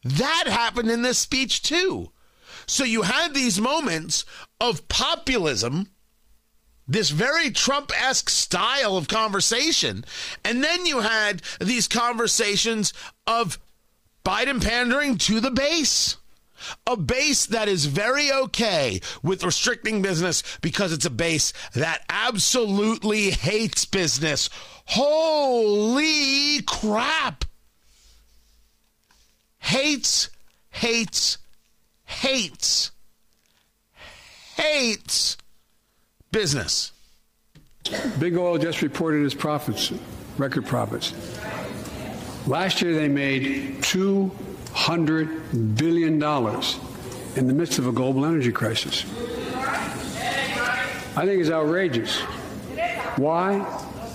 That 0.09 0.45
happened 0.47 0.91
in 0.91 1.03
this 1.03 1.19
speech 1.19 1.61
too. 1.63 2.13
So 2.67 2.83
you 2.85 3.03
had 3.03 3.35
these 3.35 3.61
moments 3.61 4.25
of 4.59 4.89
populism, 4.89 5.91
this 6.87 7.11
very 7.11 7.51
Trump 7.51 7.93
esque 7.95 8.31
style 8.31 8.97
of 8.97 9.09
conversation. 9.09 10.05
And 10.45 10.65
then 10.65 10.87
you 10.87 11.01
had 11.01 11.43
these 11.61 11.89
conversations 11.89 12.95
of 13.27 13.59
Biden 14.25 14.63
pandering 14.65 15.19
to 15.19 15.41
the 15.41 15.51
base. 15.51 16.17
A 16.87 16.97
base 16.97 17.47
that 17.47 17.69
is 17.69 17.87
very 17.87 18.33
okay 18.33 19.01
with 19.23 19.45
restricting 19.45 20.03
business 20.03 20.43
because 20.61 20.93
it's 20.93 21.07
a 21.07 21.11
base 21.11 21.53
that 21.75 22.03
absolutely 22.09 23.31
hates 23.31 23.85
business. 23.85 24.49
Holy 24.87 26.63
crap! 26.63 27.45
Hates, 29.69 30.31
hates, 30.71 31.37
hates, 32.07 32.91
hates 34.57 35.37
business. 36.33 36.93
Big 38.19 38.39
Oil 38.39 38.57
just 38.57 38.81
reported 38.81 39.27
its 39.27 39.35
profits, 39.35 39.93
record 40.39 40.65
profits. 40.65 41.13
Last 42.47 42.81
year 42.81 42.95
they 42.95 43.09
made 43.09 43.83
$200 43.83 45.77
billion 45.77 46.15
in 47.37 47.47
the 47.47 47.53
midst 47.53 47.79
of 47.79 47.87
a 47.87 47.93
global 47.93 48.25
energy 48.25 48.53
crisis. 48.53 49.05
I 51.15 51.27
think 51.27 51.43
it's 51.43 51.51
outrageous. 51.51 52.19
Why? 53.17 53.67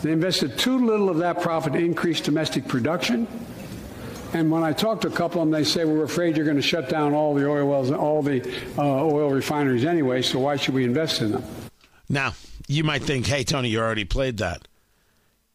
They 0.02 0.14
invested 0.14 0.58
too 0.58 0.84
little 0.84 1.10
of 1.10 1.18
that 1.20 1.42
profit 1.42 1.74
to 1.74 1.80
increase 1.80 2.22
domestic 2.22 2.68
production. 2.68 3.28
And 4.34 4.50
when 4.50 4.64
I 4.64 4.74
talk 4.74 5.02
to 5.02 5.08
a 5.08 5.12
couple 5.12 5.42
of 5.42 5.48
them, 5.48 5.52
they 5.52 5.64
say, 5.64 5.86
we're 5.86 6.04
afraid 6.04 6.36
you're 6.36 6.46
going 6.46 6.58
to 6.58 6.64
shut 6.64 6.90
down 6.90 7.14
all 7.14 7.36
the 7.36 7.48
oil 7.48 7.68
wells, 7.68 7.90
and 7.90 7.98
all 7.98 8.24
the 8.24 8.42
uh, 8.78 8.82
oil 8.82 9.30
refineries 9.30 9.86
anyway, 9.86 10.24
so 10.24 10.40
why 10.40 10.56
should 10.56 10.74
we 10.74 10.84
invest 10.84 11.22
in 11.22 11.34
them? 11.34 11.44
Now, 12.10 12.34
you 12.68 12.84
might 12.84 13.04
think, 13.04 13.28
hey, 13.28 13.44
Tony, 13.44 13.70
you 13.70 13.80
already 13.80 14.06
played 14.06 14.38
that. 14.38 14.68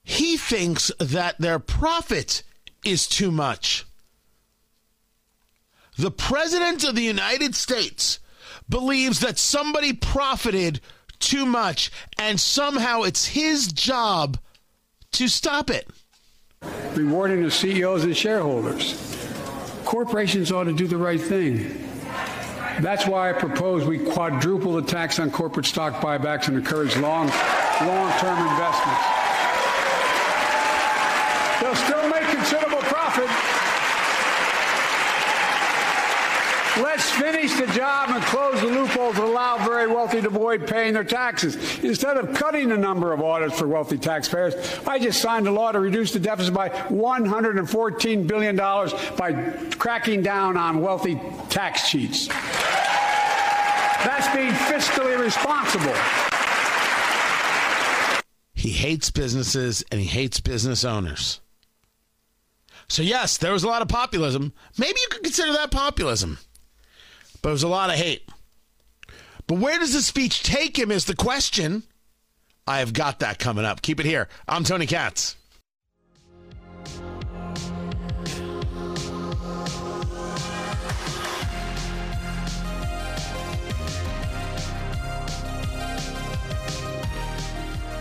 He 0.04 0.37
thinks 0.37 0.92
that 1.00 1.38
their 1.38 1.58
profit 1.58 2.44
is 2.85 3.08
too 3.08 3.32
much. 3.32 3.85
The 5.99 6.12
President 6.12 6.85
of 6.85 6.94
the 6.94 7.02
United 7.02 7.56
States 7.56 8.20
believes 8.68 9.18
that 9.20 9.38
somebody 9.38 9.92
profited 9.92 10.80
too 11.18 11.44
much, 11.44 11.90
and 12.16 12.38
somehow 12.38 13.02
it's 13.02 13.26
his 13.26 13.73
job 13.73 14.38
to 15.12 15.26
stop 15.26 15.68
it. 15.68 15.88
Rewarding 16.98 17.44
the 17.44 17.50
CEOs 17.50 18.02
and 18.04 18.16
shareholders. 18.16 18.96
Corporations 19.84 20.50
ought 20.50 20.64
to 20.64 20.72
do 20.72 20.88
the 20.88 20.96
right 20.96 21.20
thing. 21.20 21.88
That's 22.80 23.06
why 23.06 23.30
I 23.30 23.32
propose 23.32 23.84
we 23.84 23.98
quadruple 23.98 24.72
the 24.72 24.82
tax 24.82 25.18
on 25.18 25.30
corporate 25.30 25.66
stock 25.66 26.02
buybacks 26.02 26.48
and 26.48 26.56
encourage 26.56 26.96
long, 26.96 27.28
long-term 27.28 28.38
investments. 28.48 29.04
They'll 31.60 31.74
still 31.74 32.08
make 32.08 32.22
considerable 32.34 32.82
profit. 32.82 33.28
Let's 36.82 37.11
finish 37.11 37.52
the 37.54 37.66
job 37.68 38.11
and 38.11 38.23
close 38.25 38.61
the 38.61 38.68
loopholes 38.68 39.16
that 39.16 39.25
allow 39.25 39.58
very 39.66 39.88
wealthy 39.88 40.20
to 40.20 40.28
avoid 40.28 40.66
paying 40.66 40.92
their 40.92 41.02
taxes. 41.02 41.56
Instead 41.82 42.16
of 42.16 42.32
cutting 42.35 42.68
the 42.68 42.76
number 42.76 43.12
of 43.12 43.20
audits 43.20 43.58
for 43.58 43.66
wealthy 43.66 43.99
taxpayers, 43.99 44.54
I 44.87 45.00
just 45.00 45.20
signed 45.20 45.49
a 45.49 45.50
law 45.50 45.73
to 45.73 45.80
reduce 45.80 46.12
the 46.12 46.20
deficit 46.20 46.54
by 46.54 46.68
$114 46.68 48.26
billion 48.28 48.56
by 48.56 49.32
cracking 49.76 50.23
down 50.23 50.56
on 50.56 50.80
wealthy 50.80 51.20
tax 51.49 51.90
cheats. 51.90 52.28
That's 52.28 54.32
being 54.35 54.52
fiscally 54.52 55.18
responsible. 55.18 55.94
He 58.54 58.70
hates 58.70 59.11
businesses 59.11 59.82
and 59.90 60.00
he 60.00 60.06
hates 60.06 60.38
business 60.38 60.85
owners. 60.85 61.40
So, 62.88 63.02
yes, 63.02 63.37
there 63.37 63.52
was 63.52 63.64
a 63.64 63.68
lot 63.68 63.82
of 63.82 63.88
populism. 63.88 64.52
Maybe 64.78 64.99
you 65.00 65.08
could 65.11 65.23
consider 65.23 65.52
that 65.52 65.70
populism 65.70 66.38
but 67.42 67.50
it 67.50 67.52
was 67.52 67.62
a 67.62 67.68
lot 67.68 67.90
of 67.90 67.97
hate. 67.97 68.28
But 69.47 69.59
where 69.59 69.78
does 69.78 69.95
the 69.95 70.02
speech 70.02 70.42
take 70.42 70.78
him 70.78 70.90
is 70.90 71.07
the 71.07 71.16
question. 71.16 71.85
I 72.66 72.80
have 72.80 72.92
got 72.92 73.21
that 73.21 73.38
coming 73.38 73.64
up. 73.64 73.80
Keep 73.80 74.00
it 74.00 74.07
here. 74.07 74.28
I'm 74.47 74.62
Tony 74.62 74.87
Katz. 74.87 75.37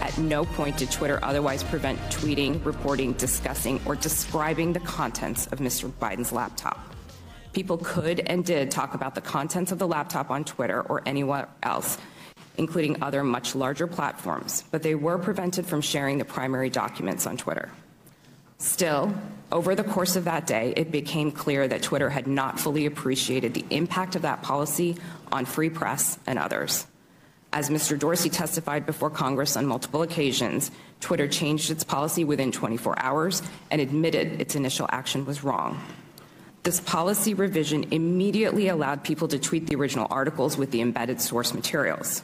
At 0.02 0.18
no 0.18 0.44
point 0.44 0.78
did 0.78 0.92
Twitter 0.92 1.20
otherwise 1.24 1.64
prevent 1.64 1.98
tweeting, 2.10 2.66
reporting, 2.66 3.14
discussing, 3.14 3.80
or 3.86 3.96
describing 3.96 4.74
the 4.74 4.82
contents 4.82 5.48
of 5.48 5.60
Mr. 5.60 5.90
Biden's 5.90 6.34
laptop. 6.34 6.97
People 7.58 7.80
could 7.80 8.20
and 8.20 8.46
did 8.46 8.70
talk 8.70 8.94
about 8.94 9.16
the 9.16 9.22
contents 9.22 9.72
of 9.72 9.80
the 9.80 9.88
laptop 9.88 10.30
on 10.30 10.46
Twitter 10.46 10.80
or 10.84 11.02
anywhere 11.08 11.50
else, 11.64 11.98
including 12.56 13.02
other 13.02 13.24
much 13.24 13.56
larger 13.56 13.88
platforms, 13.88 14.64
but 14.70 14.84
they 14.84 14.94
were 14.94 15.18
prevented 15.18 15.66
from 15.66 15.82
sharing 15.82 16.20
the 16.20 16.24
primary 16.24 16.70
documents 16.70 17.26
on 17.26 17.36
Twitter. 17.36 17.72
Still, 18.60 19.12
over 19.52 19.74
the 19.74 19.84
course 19.84 20.16
of 20.16 20.26
that 20.26 20.46
day, 20.46 20.72
it 20.78 20.92
became 20.92 21.32
clear 21.32 21.68
that 21.68 21.82
Twitter 21.82 22.12
had 22.12 22.28
not 22.28 22.60
fully 22.60 22.86
appreciated 22.86 23.56
the 23.56 23.66
impact 23.72 24.16
of 24.16 24.22
that 24.22 24.44
policy 24.44 24.96
on 25.32 25.46
free 25.46 25.72
press 25.72 26.20
and 26.28 26.38
others. 26.38 26.86
As 27.52 27.72
Mr. 27.72 27.98
Dorsey 27.98 28.30
testified 28.30 28.86
before 28.86 29.10
Congress 29.10 29.58
on 29.58 29.66
multiple 29.66 30.04
occasions, 30.04 30.70
Twitter 31.02 31.28
changed 31.28 31.72
its 31.72 31.84
policy 31.84 32.24
within 32.24 32.52
24 32.52 33.02
hours 33.02 33.42
and 33.72 33.82
admitted 33.82 34.40
its 34.40 34.54
initial 34.54 34.88
action 34.92 35.26
was 35.26 35.44
wrong. 35.44 35.82
This 36.68 36.82
policy 36.82 37.34
revision 37.34 37.86
immediately 37.92 38.68
allowed 38.68 39.02
people 39.02 39.30
to 39.30 39.40
tweet 39.40 39.68
the 39.68 39.78
original 39.78 40.06
articles 40.10 40.58
with 40.58 40.70
the 40.70 40.82
embedded 40.82 41.22
source 41.22 41.54
materials. 41.54 42.24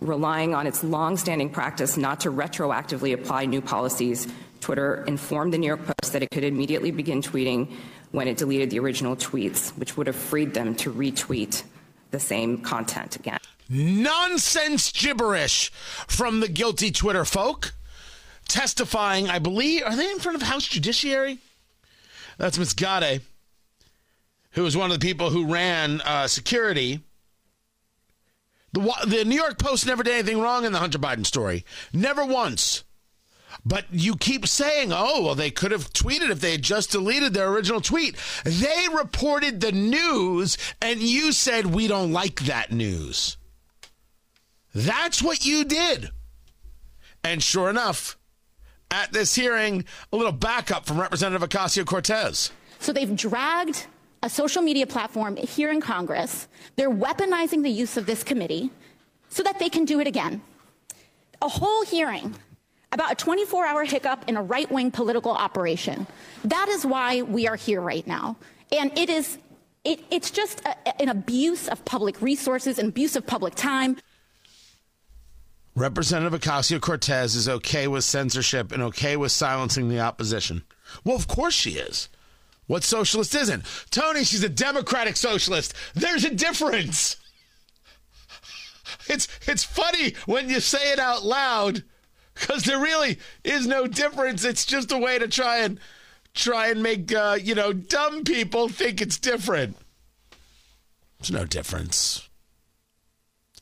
Relying 0.00 0.54
on 0.54 0.68
its 0.68 0.84
long-standing 0.84 1.50
practice 1.50 1.96
not 1.96 2.20
to 2.20 2.30
retroactively 2.30 3.12
apply 3.14 3.46
new 3.46 3.60
policies, 3.60 4.28
Twitter 4.60 5.02
informed 5.08 5.52
the 5.52 5.58
New 5.58 5.66
York 5.66 5.80
Post 5.84 6.12
that 6.12 6.22
it 6.22 6.30
could 6.30 6.44
immediately 6.44 6.92
begin 6.92 7.20
tweeting 7.20 7.72
when 8.12 8.28
it 8.28 8.36
deleted 8.36 8.70
the 8.70 8.78
original 8.78 9.16
tweets, 9.16 9.76
which 9.76 9.96
would 9.96 10.06
have 10.06 10.14
freed 10.14 10.54
them 10.54 10.76
to 10.76 10.92
retweet 10.92 11.64
the 12.12 12.20
same 12.20 12.58
content 12.58 13.16
again. 13.16 13.40
Nonsense 13.68 14.92
gibberish 14.92 15.72
from 16.06 16.38
the 16.38 16.48
guilty 16.48 16.92
Twitter 16.92 17.24
folk 17.24 17.74
testifying, 18.46 19.28
I 19.28 19.40
believe, 19.40 19.82
are 19.82 19.96
they 19.96 20.08
in 20.12 20.20
front 20.20 20.36
of 20.36 20.42
House 20.42 20.68
Judiciary? 20.68 21.40
That's 22.38 22.56
Ms. 22.56 22.74
Gadde 22.74 23.20
who 24.54 24.62
was 24.62 24.76
one 24.76 24.90
of 24.90 24.98
the 24.98 25.06
people 25.06 25.30
who 25.30 25.52
ran 25.52 26.00
uh, 26.02 26.26
security. 26.26 27.00
The, 28.72 28.80
the 29.06 29.24
New 29.24 29.36
York 29.36 29.58
Post 29.58 29.86
never 29.86 30.02
did 30.02 30.14
anything 30.14 30.40
wrong 30.40 30.64
in 30.64 30.72
the 30.72 30.78
Hunter 30.78 30.98
Biden 30.98 31.26
story. 31.26 31.64
Never 31.92 32.24
once. 32.24 32.84
But 33.64 33.86
you 33.92 34.16
keep 34.16 34.46
saying, 34.48 34.92
oh, 34.92 35.22
well, 35.22 35.34
they 35.34 35.50
could 35.50 35.70
have 35.70 35.92
tweeted 35.92 36.30
if 36.30 36.40
they 36.40 36.52
had 36.52 36.62
just 36.62 36.90
deleted 36.90 37.34
their 37.34 37.48
original 37.48 37.80
tweet. 37.80 38.16
They 38.44 38.86
reported 38.92 39.60
the 39.60 39.72
news, 39.72 40.58
and 40.82 41.00
you 41.00 41.32
said, 41.32 41.66
we 41.66 41.86
don't 41.86 42.12
like 42.12 42.40
that 42.40 42.72
news. 42.72 43.36
That's 44.74 45.22
what 45.22 45.46
you 45.46 45.64
did. 45.64 46.10
And 47.22 47.42
sure 47.42 47.70
enough, 47.70 48.18
at 48.90 49.12
this 49.12 49.34
hearing, 49.34 49.84
a 50.12 50.16
little 50.16 50.32
backup 50.32 50.84
from 50.84 51.00
Representative 51.00 51.48
Ocasio 51.48 51.86
Cortez. 51.86 52.50
So 52.80 52.92
they've 52.92 53.16
dragged 53.16 53.86
a 54.24 54.28
social 54.30 54.62
media 54.62 54.86
platform 54.86 55.36
here 55.36 55.70
in 55.70 55.82
Congress. 55.82 56.48
They're 56.76 56.90
weaponizing 56.90 57.62
the 57.62 57.68
use 57.68 57.98
of 57.98 58.06
this 58.06 58.24
committee 58.24 58.70
so 59.28 59.42
that 59.42 59.58
they 59.58 59.68
can 59.68 59.84
do 59.84 60.00
it 60.00 60.06
again. 60.06 60.40
A 61.42 61.48
whole 61.48 61.84
hearing 61.84 62.34
about 62.90 63.12
a 63.12 63.14
24 63.16 63.66
hour 63.66 63.84
hiccup 63.84 64.24
in 64.26 64.38
a 64.38 64.42
right 64.42 64.70
wing 64.72 64.90
political 64.90 65.32
operation. 65.32 66.06
That 66.42 66.68
is 66.70 66.86
why 66.86 67.20
we 67.20 67.46
are 67.46 67.56
here 67.56 67.82
right 67.82 68.06
now. 68.06 68.36
And 68.72 68.96
it 68.98 69.10
is, 69.10 69.36
it, 69.84 70.00
it's 70.10 70.30
just 70.30 70.62
a, 70.62 71.02
an 71.02 71.10
abuse 71.10 71.68
of 71.68 71.84
public 71.84 72.22
resources, 72.22 72.78
an 72.78 72.88
abuse 72.88 73.16
of 73.16 73.26
public 73.26 73.54
time. 73.56 73.98
Representative 75.76 76.40
Ocasio 76.40 76.80
Cortez 76.80 77.34
is 77.34 77.46
okay 77.46 77.88
with 77.88 78.04
censorship 78.04 78.72
and 78.72 78.82
okay 78.84 79.18
with 79.18 79.32
silencing 79.32 79.90
the 79.90 80.00
opposition. 80.00 80.62
Well, 81.04 81.16
of 81.16 81.28
course 81.28 81.52
she 81.52 81.72
is. 81.72 82.08
What 82.66 82.82
socialist 82.82 83.34
isn't? 83.34 83.64
Tony, 83.90 84.24
she's 84.24 84.42
a 84.42 84.48
democratic 84.48 85.16
socialist. 85.16 85.74
There's 85.94 86.24
a 86.24 86.34
difference. 86.34 87.16
It's 89.06 89.28
it's 89.46 89.64
funny 89.64 90.14
when 90.26 90.48
you 90.48 90.60
say 90.60 90.92
it 90.92 90.98
out 90.98 91.24
loud 91.24 91.84
because 92.34 92.64
there 92.64 92.78
really 92.80 93.18
is 93.42 93.66
no 93.66 93.86
difference. 93.86 94.44
It's 94.44 94.64
just 94.64 94.92
a 94.92 94.98
way 94.98 95.18
to 95.18 95.28
try 95.28 95.58
and 95.58 95.78
try 96.32 96.68
and 96.68 96.82
make 96.82 97.14
uh, 97.14 97.38
you 97.40 97.54
know 97.54 97.72
dumb 97.72 98.24
people 98.24 98.68
think 98.68 99.00
it's 99.00 99.18
different. 99.18 99.76
There's 101.18 101.30
no 101.30 101.44
difference. 101.44 102.28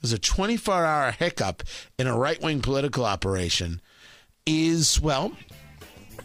There's 0.00 0.12
a 0.12 0.18
24 0.18 0.84
hour 0.84 1.12
hiccup 1.12 1.62
in 1.98 2.06
a 2.06 2.16
right 2.16 2.40
wing 2.42 2.60
political 2.60 3.04
operation. 3.04 3.80
Is 4.44 5.00
well, 5.00 5.36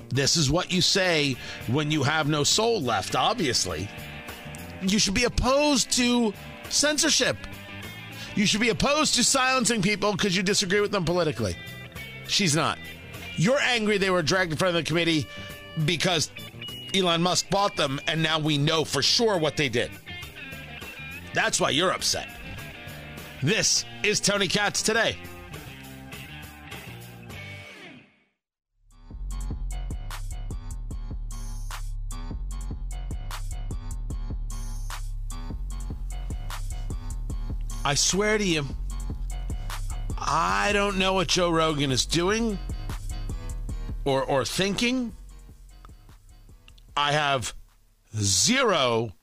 this 0.09 0.37
is 0.37 0.49
what 0.49 0.71
you 0.71 0.81
say 0.81 1.35
when 1.67 1.91
you 1.91 2.03
have 2.03 2.27
no 2.27 2.43
soul 2.43 2.81
left, 2.81 3.15
obviously. 3.15 3.89
You 4.81 4.99
should 4.99 5.13
be 5.13 5.25
opposed 5.25 5.91
to 5.93 6.33
censorship. 6.69 7.37
You 8.35 8.45
should 8.45 8.61
be 8.61 8.69
opposed 8.69 9.15
to 9.15 9.23
silencing 9.23 9.81
people 9.81 10.11
because 10.11 10.35
you 10.35 10.43
disagree 10.43 10.79
with 10.79 10.91
them 10.91 11.05
politically. 11.05 11.55
She's 12.27 12.55
not. 12.55 12.77
You're 13.35 13.59
angry 13.59 13.97
they 13.97 14.09
were 14.09 14.21
dragged 14.21 14.51
in 14.51 14.57
front 14.57 14.75
of 14.75 14.83
the 14.83 14.87
committee 14.87 15.27
because 15.85 16.31
Elon 16.93 17.21
Musk 17.21 17.49
bought 17.49 17.75
them, 17.75 17.99
and 18.07 18.21
now 18.21 18.39
we 18.39 18.57
know 18.57 18.83
for 18.83 19.01
sure 19.01 19.37
what 19.37 19.57
they 19.57 19.69
did. 19.69 19.91
That's 21.33 21.59
why 21.59 21.71
you're 21.71 21.91
upset. 21.91 22.29
This 23.43 23.85
is 24.03 24.19
Tony 24.19 24.47
Katz 24.47 24.81
today. 24.81 25.15
I 37.87 37.93
swear 37.93 38.37
to 38.37 38.43
you, 38.43 38.65
I 40.19 40.71
don't 40.73 40.97
know 40.97 41.13
what 41.13 41.29
Joe 41.29 41.49
Rogan 41.49 41.89
is 41.89 42.05
doing 42.05 42.59
or 44.03 44.21
or 44.21 44.43
thinking. 44.43 45.15
I 46.97 47.13
have 47.13 47.53
zero 48.13 49.13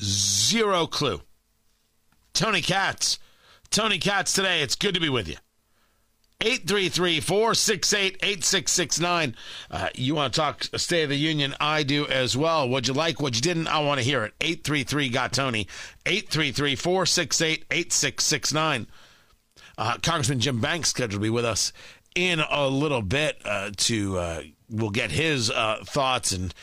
zero 0.00 0.86
clue. 0.86 1.20
Tony 2.32 2.62
Katz. 2.62 3.18
Tony 3.68 3.98
Katz 3.98 4.32
today. 4.32 4.62
It's 4.62 4.74
good 4.74 4.94
to 4.94 5.00
be 5.00 5.10
with 5.10 5.28
you. 5.28 5.36
833 6.40 7.18
468 7.18 8.16
8669. 8.22 9.34
Uh, 9.72 9.88
you 9.96 10.14
want 10.14 10.32
to 10.32 10.40
talk 10.40 10.62
State 10.76 11.02
of 11.02 11.08
the 11.10 11.16
Union? 11.16 11.52
I 11.58 11.82
do 11.82 12.06
as 12.06 12.36
well. 12.36 12.68
What'd 12.68 12.86
you 12.86 12.94
like? 12.94 13.20
What 13.20 13.34
you 13.34 13.40
didn't? 13.40 13.66
I 13.66 13.80
want 13.80 13.98
to 13.98 14.04
hear 14.04 14.22
it. 14.24 14.34
833 14.40 15.08
got 15.08 15.32
Tony. 15.32 15.66
833 16.06 16.76
468 16.76 17.64
8669. 17.72 18.86
Uh, 19.76 19.96
Congressman 20.00 20.38
Jim 20.38 20.60
Banks 20.60 20.90
scheduled 20.90 21.12
to 21.12 21.18
be 21.18 21.30
with 21.30 21.44
us 21.44 21.72
in 22.14 22.38
a 22.38 22.68
little 22.68 23.02
bit 23.02 23.40
uh, 23.44 23.70
to 23.76 24.18
uh, 24.18 24.42
we'll 24.70 24.90
get 24.90 25.10
his 25.10 25.50
uh, 25.50 25.82
thoughts 25.84 26.30
and 26.30 26.54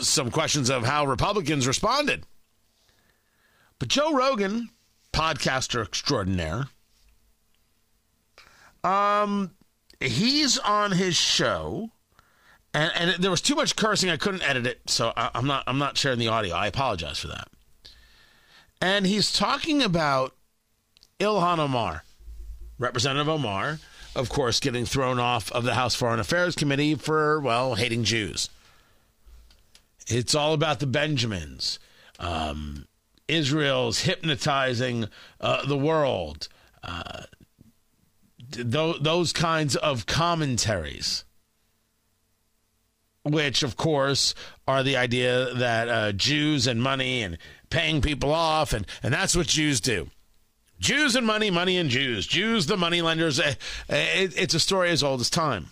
some 0.00 0.32
questions 0.32 0.70
of 0.70 0.84
how 0.84 1.06
Republicans 1.06 1.68
responded. 1.68 2.24
But 3.78 3.88
Joe 3.88 4.12
Rogan, 4.12 4.70
podcaster 5.12 5.84
extraordinaire, 5.84 6.66
um, 8.84 9.52
he's 10.00 10.58
on 10.58 10.92
his 10.92 11.16
show, 11.16 11.90
and, 12.72 12.92
and 12.94 13.22
there 13.22 13.30
was 13.30 13.40
too 13.40 13.54
much 13.54 13.76
cursing. 13.76 14.10
I 14.10 14.16
couldn't 14.16 14.48
edit 14.48 14.66
it, 14.66 14.80
so 14.86 15.12
I, 15.16 15.30
I'm 15.34 15.46
not 15.46 15.64
I'm 15.66 15.78
not 15.78 15.96
sharing 15.96 16.18
the 16.18 16.28
audio. 16.28 16.54
I 16.54 16.66
apologize 16.66 17.18
for 17.18 17.28
that. 17.28 17.48
And 18.80 19.06
he's 19.06 19.32
talking 19.32 19.82
about 19.82 20.34
Ilhan 21.18 21.58
Omar, 21.58 22.04
Representative 22.78 23.28
Omar, 23.28 23.78
of 24.16 24.28
course, 24.28 24.58
getting 24.58 24.86
thrown 24.86 25.18
off 25.18 25.52
of 25.52 25.64
the 25.64 25.74
House 25.74 25.94
Foreign 25.94 26.20
Affairs 26.20 26.54
Committee 26.56 26.94
for 26.94 27.40
well 27.40 27.74
hating 27.74 28.04
Jews. 28.04 28.48
It's 30.06 30.34
all 30.34 30.54
about 30.54 30.80
the 30.80 30.86
Benjamins. 30.86 31.78
Um, 32.18 32.86
Israel's 33.28 34.00
hypnotizing 34.00 35.08
uh, 35.40 35.64
the 35.66 35.76
world. 35.76 36.48
Uh, 36.82 37.22
th- 38.50 38.96
those 39.00 39.32
kinds 39.32 39.76
of 39.76 40.06
commentaries, 40.06 41.24
which, 43.22 43.62
of 43.62 43.76
course, 43.76 44.34
are 44.66 44.82
the 44.82 44.96
idea 44.96 45.52
that 45.54 45.88
uh, 45.88 46.12
Jews 46.12 46.66
and 46.66 46.82
money 46.82 47.22
and 47.22 47.38
paying 47.70 48.00
people 48.00 48.32
off, 48.32 48.72
and, 48.72 48.86
and 49.02 49.12
that's 49.12 49.36
what 49.36 49.46
Jews 49.46 49.80
do. 49.80 50.08
Jews 50.78 51.14
and 51.14 51.26
money, 51.26 51.50
money 51.50 51.76
and 51.76 51.90
Jews. 51.90 52.26
Jews, 52.26 52.66
the 52.66 52.76
money 52.76 53.02
lenders. 53.02 53.38
Eh, 53.38 53.54
eh, 53.90 54.22
it, 54.22 54.34
it's 54.36 54.54
a 54.54 54.60
story 54.60 54.90
as 54.90 55.02
old 55.02 55.20
as 55.20 55.28
time. 55.28 55.66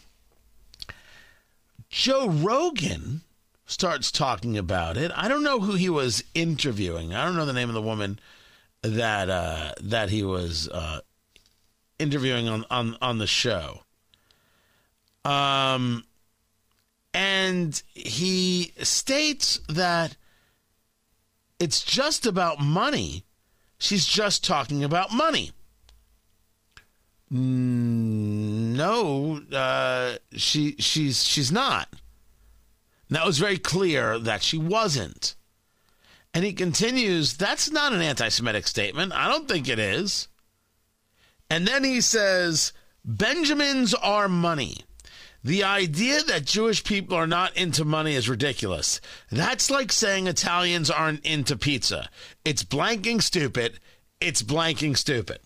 Joe 1.89 2.29
Rogan 2.29 3.23
starts 3.65 4.13
talking 4.13 4.59
about 4.59 4.99
it. 4.99 5.11
I 5.15 5.29
don't 5.29 5.43
know 5.43 5.61
who 5.61 5.73
he 5.73 5.89
was 5.89 6.23
interviewing. 6.35 7.15
I 7.15 7.25
don't 7.25 7.37
know 7.37 7.47
the 7.47 7.55
name 7.55 7.71
of 7.71 7.75
the 7.75 7.83
woman 7.83 8.19
that 8.83 9.31
uh, 9.31 9.73
that 9.81 10.11
he 10.11 10.23
was 10.23 10.69
uh, 10.69 11.01
interviewing 11.99 12.49
on, 12.49 12.65
on, 12.71 12.97
on 13.01 13.19
the 13.19 13.27
show. 13.27 13.83
Um, 15.25 16.05
and 17.13 17.83
he 17.95 18.73
states 18.83 19.61
that 19.69 20.17
it's 21.59 21.83
just 21.83 22.27
about 22.27 22.61
money. 22.61 23.25
She's 23.79 24.07
just 24.07 24.45
talking 24.45 24.85
about 24.85 25.13
money. 25.13 25.53
No, 27.31 28.81
uh, 29.53 30.17
she 30.33 30.77
she's 30.79 31.25
she's 31.25 31.53
not. 31.53 31.89
That 33.11 33.27
was 33.27 33.39
very 33.39 33.59
clear 33.59 34.19
that 34.19 34.43
she 34.43 34.57
wasn't. 34.57 35.35
And 36.33 36.45
he 36.45 36.53
continues, 36.53 37.37
that's 37.37 37.71
not 37.71 37.93
an 37.93 38.01
anti 38.01 38.29
Semitic 38.29 38.67
statement. 38.67 39.13
I 39.13 39.29
don't 39.29 39.49
think 39.49 39.69
it 39.69 39.79
is. 39.79 40.29
And 41.51 41.67
then 41.67 41.85
he 41.85 42.01
says, 42.01 42.73
Benjamins 43.05 43.95
are 43.95 44.29
money. 44.29 44.85
The 45.45 45.65
idea 45.65 46.23
that 46.25 46.45
Jewish 46.45 46.83
people 46.85 47.17
are 47.17 47.27
not 47.27 47.57
into 47.57 47.85
money 47.85 48.15
is 48.15 48.29
ridiculous. 48.29 49.01
That's 49.31 49.71
like 49.71 49.93
saying 49.93 50.27
Italians 50.27 50.91
aren't 50.91 51.25
into 51.25 51.57
pizza. 51.57 52.11
It's 52.45 52.65
blanking 52.65 53.23
stupid. 53.23 53.79
It's 54.21 54.43
blanking 54.43 54.97
stupid. 54.97 55.39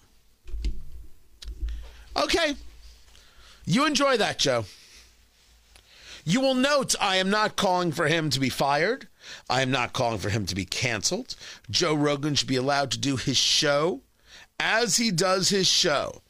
Okay. 2.17 2.57
You 3.65 3.87
enjoy 3.87 4.17
that, 4.17 4.39
Joe. 4.39 4.65
You 6.25 6.41
will 6.41 6.55
note 6.55 6.95
I 7.01 7.17
am 7.17 7.31
not 7.31 7.57
calling 7.57 7.93
for 7.93 8.09
him 8.09 8.31
to 8.31 8.41
be 8.41 8.49
fired. 8.49 9.09
I 9.49 9.63
am 9.63 9.71
not 9.71 9.93
calling 9.93 10.19
for 10.19 10.31
him 10.31 10.47
to 10.47 10.55
be 10.55 10.65
canceled. 10.65 11.37
Joe 11.71 11.95
Rogan 11.95 12.35
should 12.35 12.49
be 12.49 12.57
allowed 12.57 12.91
to 12.93 12.99
do 12.99 13.17
his 13.17 13.37
show 13.37 14.01
as 14.59 14.97
he 14.97 15.11
does 15.11 15.49
his 15.49 15.67
show. 15.67 16.23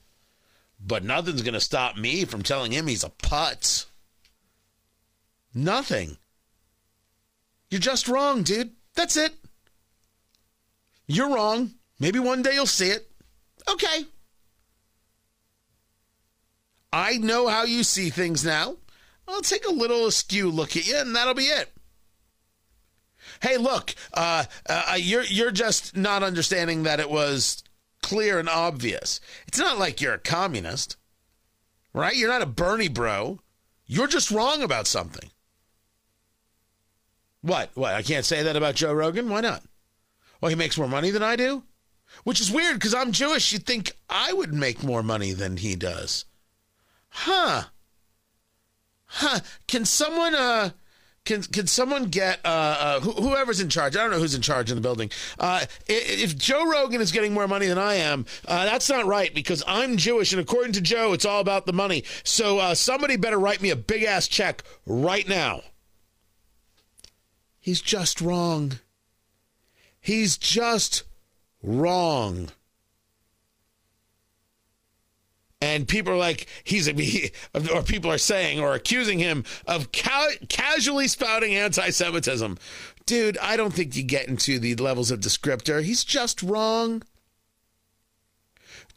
But 0.85 1.05
nothing's 1.05 1.43
going 1.43 1.55
to 1.55 1.61
stop 1.61 1.97
me 1.97 2.25
from 2.25 2.43
telling 2.43 2.73
him 2.73 2.87
he's 2.87 3.05
a 3.05 3.11
putz. 3.11 3.87
Nothing. 5.55 6.17
You're 7.71 7.81
just 7.81 8.09
wrong, 8.09 8.43
dude. 8.43 8.73
That's 8.95 9.17
it. 9.17 9.33
You're 11.07 11.35
wrong. 11.35 11.73
Maybe 11.99 12.19
one 12.19 12.43
day 12.43 12.55
you'll 12.55 12.67
see 12.67 12.89
it. 12.89 13.11
Okay. 13.69 14.07
I 16.93 17.17
know 17.17 17.49
how 17.49 17.65
you 17.65 17.85
see 17.85 18.11
things 18.11 18.45
now. 18.45 18.77
I'll 19.27 19.41
take 19.41 19.67
a 19.67 19.73
little 19.73 20.07
askew 20.07 20.51
look 20.51 20.77
at 20.77 20.87
you, 20.87 20.97
and 20.97 21.15
that'll 21.15 21.35
be 21.35 21.45
it. 21.45 21.73
Hey, 23.41 23.57
look, 23.57 23.95
uh, 24.13 24.45
uh, 24.69 24.97
you're 24.99 25.25
you're 25.25 25.51
just 25.53 25.97
not 25.97 26.23
understanding 26.23 26.83
that 26.83 27.01
it 27.01 27.09
was 27.09 27.63
clear 28.03 28.39
and 28.39 28.49
obvious. 28.49 29.21
It's 29.47 29.59
not 29.59 29.79
like 29.79 30.01
you're 30.01 30.15
a 30.15 30.19
communist, 30.19 30.97
right? 31.95 32.17
You're 32.17 32.29
not 32.29 32.43
a 32.43 32.47
Bernie 32.47 32.89
bro. 32.89 33.41
You're 33.87 34.07
just 34.07 34.31
wrong 34.31 34.63
about 34.63 34.87
something. 34.87 35.31
What? 37.41 37.71
What? 37.75 37.95
I 37.95 38.03
can't 38.03 38.25
say 38.25 38.43
that 38.43 38.57
about 38.57 38.77
Joe 38.77 38.93
Rogan? 38.93 39.29
Why 39.29 39.41
not? 39.41 39.63
Well, 40.41 40.51
he 40.51 40.57
makes 40.57 40.79
more 40.79 40.89
money 40.89 41.11
than 41.11 41.23
I 41.23 41.37
do, 41.37 41.65
which 42.25 42.41
is 42.41 42.51
weird 42.51 42.75
because 42.75 42.95
I'm 42.95 43.13
Jewish. 43.13 43.53
You'd 43.53 43.67
think 43.67 43.97
I 44.09 44.33
would 44.33 44.53
make 44.53 44.83
more 44.83 45.03
money 45.03 45.33
than 45.33 45.57
he 45.57 45.77
does. 45.77 46.25
Huh. 47.11 47.65
Huh. 49.07 49.41
Can 49.67 49.85
someone 49.85 50.35
uh 50.35 50.71
can 51.25 51.43
can 51.43 51.67
someone 51.67 52.07
get 52.07 52.41
uh, 52.45 52.49
uh, 52.49 53.01
whoever's 53.01 53.61
in 53.61 53.69
charge? 53.69 53.97
I 53.97 54.01
don't 54.01 54.11
know 54.11 54.19
who's 54.19 54.35
in 54.35 54.43
charge 54.43 54.71
in 54.71 54.77
the 54.77 54.81
building. 54.81 55.11
Uh, 55.39 55.65
if 55.87 56.37
Joe 56.37 56.69
Rogan 56.69 57.01
is 57.01 57.13
getting 57.13 57.33
more 57.33 57.47
money 57.47 57.67
than 57.67 57.79
I 57.79 57.95
am, 57.95 58.27
uh, 58.47 58.65
that's 58.65 58.89
not 58.89 59.07
right 59.07 59.33
because 59.33 59.63
I'm 59.67 59.97
Jewish, 59.97 60.33
and 60.33 60.41
according 60.41 60.73
to 60.73 60.81
Joe, 60.81 61.13
it's 61.13 61.25
all 61.25 61.41
about 61.41 61.67
the 61.67 61.73
money. 61.73 62.05
So 62.25 62.59
uh, 62.59 62.75
somebody 62.75 63.17
better 63.17 63.39
write 63.39 63.63
me 63.63 63.71
a 63.71 63.77
big 63.77 64.03
ass 64.03 64.27
check 64.27 64.65
right 64.85 65.29
now. 65.29 65.63
He's 67.61 67.81
just 67.81 68.21
wrong. 68.21 68.81
He's 70.01 70.37
just 70.37 71.05
wrong. 71.63 72.49
And 75.63 75.87
people 75.87 76.13
are 76.13 76.17
like 76.17 76.47
he's 76.65 76.89
a 76.89 76.93
he, 76.93 77.31
or 77.73 77.83
people 77.83 78.11
are 78.11 78.19
saying 78.19 78.59
or 78.59 78.75
accusing 78.75 79.21
him 79.21 79.45
of 79.65 79.93
ca- 79.93 80.33
casually 80.49 81.07
spouting 81.07 81.55
anti-semitism. 81.55 82.59
Dude 83.07 83.39
i 83.39 83.57
don't 83.57 83.73
think 83.73 83.97
you 83.97 84.03
get 84.03 84.29
into 84.29 84.59
the 84.59 84.75
levels 84.75 85.11
of 85.11 85.21
descriptor. 85.21 85.83
He's 85.83 86.05
just 86.05 86.43
wrong. 86.43 87.03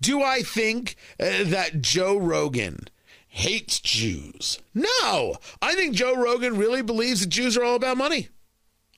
Do 0.02 0.24
i 0.24 0.42
think 0.42 0.96
uh, 1.20 1.46
that 1.46 1.82
joe 1.82 2.18
rogan 2.18 2.88
hates 3.28 3.80
jews? 3.80 4.60
No. 4.74 5.36
I 5.62 5.76
think 5.76 5.96
joe 5.96 6.16
rogan 6.16 6.58
really 6.58 6.82
believes 6.82 7.22
that 7.22 7.30
jews 7.30 7.56
are 7.56 7.64
all 7.64 7.76
about 7.76 7.98
money. 7.98 8.30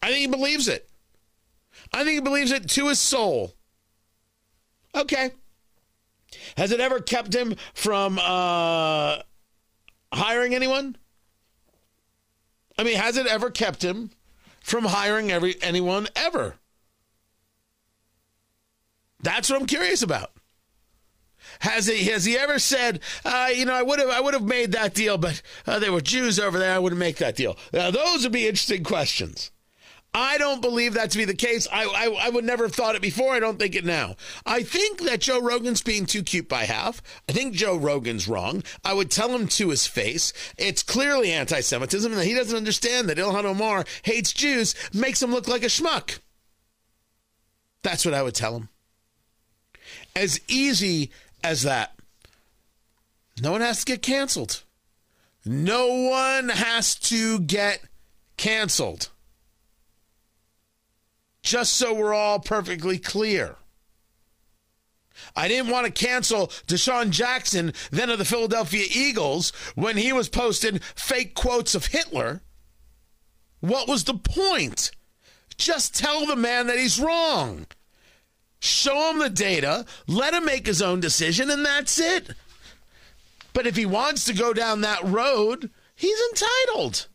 I 0.02 0.08
think 0.08 0.20
he 0.20 0.28
believes 0.28 0.70
it. 0.70 0.90
I 1.92 2.06
think 2.06 2.16
he 2.16 2.22
believes 2.22 2.52
it 2.52 2.70
to 2.70 2.88
his 2.88 3.00
soul. 3.00 3.56
Okay 4.96 5.32
has 6.58 6.72
it 6.72 6.80
ever 6.80 7.00
kept 7.00 7.34
him 7.34 7.56
from 7.74 8.20
uh, 8.20 9.20
hiring 10.12 10.56
anyone? 10.56 10.98
I 12.78 12.84
mean, 12.84 12.98
has 12.98 13.16
it 13.18 13.28
ever 13.28 13.50
kept 13.50 13.84
him 13.84 14.12
from 14.60 14.86
hiring 14.86 15.32
every 15.32 15.56
anyone 15.62 16.08
ever? 16.16 16.56
That's 19.22 19.50
what 19.50 19.60
I'm 19.60 19.68
curious 19.68 20.02
about. 20.02 20.32
Has 21.60 21.88
he 21.88 22.06
has 22.06 22.26
he 22.26 22.38
ever 22.38 22.60
said, 22.60 23.00
uh, 23.24 23.50
you 23.54 23.66
know, 23.66 23.74
I 23.74 23.82
would 23.82 24.00
have 24.00 24.10
I 24.10 24.20
would 24.20 24.34
have 24.34 24.44
made 24.44 24.74
that 24.74 24.94
deal, 24.94 25.18
but 25.18 25.42
uh, 25.66 25.80
there 25.80 25.92
were 25.92 26.02
Jews 26.02 26.40
over 26.40 26.60
there, 26.60 26.74
I 26.74 26.80
wouldn't 26.80 27.00
make 27.00 27.18
that 27.18 27.36
deal. 27.36 27.58
Now, 27.72 27.90
those 27.90 28.24
would 28.24 28.34
be 28.34 28.48
interesting 28.48 28.84
questions. 28.84 29.52
I 30.14 30.38
don't 30.38 30.62
believe 30.62 30.94
that 30.94 31.12
to 31.12 31.18
be 31.18 31.26
the 31.26 31.36
case. 31.36 31.68
I, 31.72 31.86
I, 31.86 32.28
I 32.28 32.30
would 32.30 32.44
never 32.44 32.64
have 32.64 32.74
thought 32.74 32.96
it 32.96 33.02
before. 33.02 33.34
I 33.34 33.40
don't 33.40 33.60
think 33.60 33.76
it 33.76 33.86
now. 33.86 34.16
I 34.46 34.64
think 34.64 35.02
that 35.02 35.22
Joe 35.22 35.40
Rogan's 35.40 35.82
being 35.82 36.06
too 36.06 36.24
cute 36.24 36.50
by 36.50 36.64
half. 36.64 37.02
I 37.30 37.34
think 37.34 37.54
Joe 37.54 37.78
Rogan's 37.78 38.28
wrong. 38.28 38.64
I 38.84 38.94
would 38.94 39.12
tell 39.12 39.30
him 39.30 39.48
to 39.50 39.70
his 39.70 39.86
face. 39.86 40.34
It's 40.58 40.82
clearly 40.82 41.32
anti 41.32 41.62
Semitism, 41.62 42.12
and 42.12 42.20
that 42.20 42.26
he 42.26 42.34
doesn't 42.34 42.58
understand 42.58 43.10
that 43.10 43.18
Ilhan 43.18 43.46
Omar 43.46 43.86
hates 44.04 44.34
Jews 44.34 44.74
makes 44.94 45.22
him 45.22 45.32
look 45.32 45.48
like 45.48 45.64
a 45.64 45.68
schmuck. 45.68 46.20
That's 47.84 48.04
what 48.04 48.14
I 48.14 48.24
would 48.24 48.36
tell 48.36 48.56
him. 48.56 48.70
As 50.16 50.42
easy 50.48 51.12
as 51.44 51.62
that. 51.64 51.94
No 53.42 53.52
one 53.52 53.62
has 53.62 53.80
to 53.80 53.86
get 53.86 54.02
canceled. 54.02 54.64
No 55.46 55.88
one 55.88 56.50
has 56.50 56.96
to 56.96 57.40
get 57.40 57.82
canceled. 58.36 59.10
Just 61.48 61.78
so 61.78 61.94
we're 61.94 62.14
all 62.14 62.40
perfectly 62.40 62.98
clear. 62.98 63.56
I 65.34 65.48
didn't 65.48 65.72
want 65.72 65.86
to 65.86 65.92
cancel 65.94 66.48
DeSean 66.68 67.12
Jackson, 67.12 67.72
then 67.90 68.10
of 68.10 68.20
the 68.20 68.26
Philadelphia 68.26 68.86
Eagles, 68.94 69.54
when 69.74 69.96
he 69.96 70.12
was 70.12 70.28
posting 70.28 70.80
fake 70.80 71.36
quotes 71.36 71.74
of 71.74 71.86
Hitler. 71.86 72.42
What 73.62 73.88
was 73.88 74.04
the 74.04 74.16
point? 74.16 74.92
Just 75.58 75.96
tell 75.96 76.26
the 76.26 76.36
man 76.36 76.68
that 76.68 76.80
he's 76.80 77.00
wrong. 77.00 77.68
Show 78.60 79.12
him 79.12 79.20
the 79.20 79.30
data, 79.30 79.86
let 80.06 80.34
him 80.34 80.44
make 80.44 80.66
his 80.66 80.82
own 80.82 81.00
decision, 81.00 81.50
and 81.50 81.66
that's 81.66 81.98
it. 81.98 82.32
But 83.54 83.66
if 83.66 83.78
he 83.78 83.86
wants 83.86 84.26
to 84.26 84.34
go 84.34 84.52
down 84.52 84.82
that 84.82 85.06
road, 85.06 85.70
he's 85.96 86.20
entitled. 86.30 87.08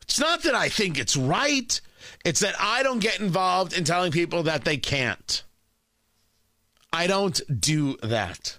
It's 0.00 0.18
not 0.18 0.42
that 0.44 0.54
I 0.54 0.70
think 0.70 0.98
it's 0.98 1.18
right, 1.18 1.78
it's 2.24 2.40
that 2.40 2.54
I 2.58 2.82
don't 2.82 3.00
get 3.00 3.20
involved 3.20 3.72
in 3.72 3.84
telling 3.84 4.12
people 4.12 4.42
that 4.44 4.64
they 4.64 4.76
can't. 4.76 5.42
I 6.92 7.06
don't 7.06 7.40
do 7.60 7.96
that. 8.02 8.58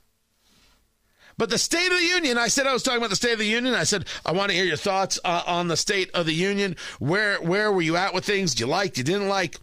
But 1.37 1.49
the 1.49 1.57
State 1.57 1.91
of 1.91 1.97
the 1.97 2.05
Union, 2.05 2.37
I 2.37 2.49
said 2.49 2.67
I 2.67 2.73
was 2.73 2.83
talking 2.83 2.99
about 2.99 3.09
the 3.09 3.15
State 3.15 3.33
of 3.33 3.39
the 3.39 3.45
Union. 3.45 3.73
I 3.73 3.83
said 3.83 4.05
I 4.25 4.31
want 4.31 4.51
to 4.51 4.55
hear 4.55 4.65
your 4.65 4.77
thoughts 4.77 5.19
uh, 5.23 5.43
on 5.47 5.67
the 5.67 5.77
State 5.77 6.11
of 6.13 6.25
the 6.25 6.33
Union. 6.33 6.75
Where 6.99 7.41
where 7.41 7.71
were 7.71 7.81
you 7.81 7.95
at 7.95 8.13
with 8.13 8.25
things? 8.25 8.51
Did 8.51 8.61
you 8.61 8.67
like? 8.67 8.97
You 8.97 9.03
didn't 9.03 9.27
like? 9.27 9.57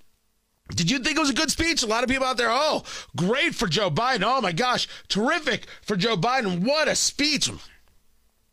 Did 0.74 0.90
you 0.90 0.98
think 0.98 1.16
it 1.16 1.20
was 1.20 1.30
a 1.30 1.34
good 1.34 1.50
speech? 1.50 1.82
A 1.82 1.86
lot 1.86 2.02
of 2.02 2.10
people 2.10 2.26
out 2.26 2.36
there, 2.36 2.50
oh, 2.50 2.82
great 3.16 3.54
for 3.54 3.66
Joe 3.66 3.90
Biden. 3.90 4.22
Oh 4.24 4.40
my 4.40 4.52
gosh, 4.52 4.86
terrific 5.08 5.66
for 5.82 5.96
Joe 5.96 6.16
Biden. 6.16 6.60
What 6.60 6.88
a 6.88 6.94
speech. 6.94 7.50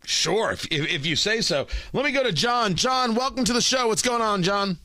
Sure, 0.06 0.52
if, 0.52 0.66
if, 0.72 0.88
if, 0.88 1.06
you 1.06 1.16
say 1.16 1.42
so. 1.42 1.68
Let 1.92 2.06
me 2.06 2.12
go 2.12 2.24
to 2.24 2.32
John. 2.32 2.76
John, 2.76 3.16
welcome 3.16 3.44
to 3.44 3.54
the 3.54 3.62
show. 3.62 3.88
What's 3.88 4.04
going 4.04 4.22
on, 4.22 4.44
John? 4.44 4.78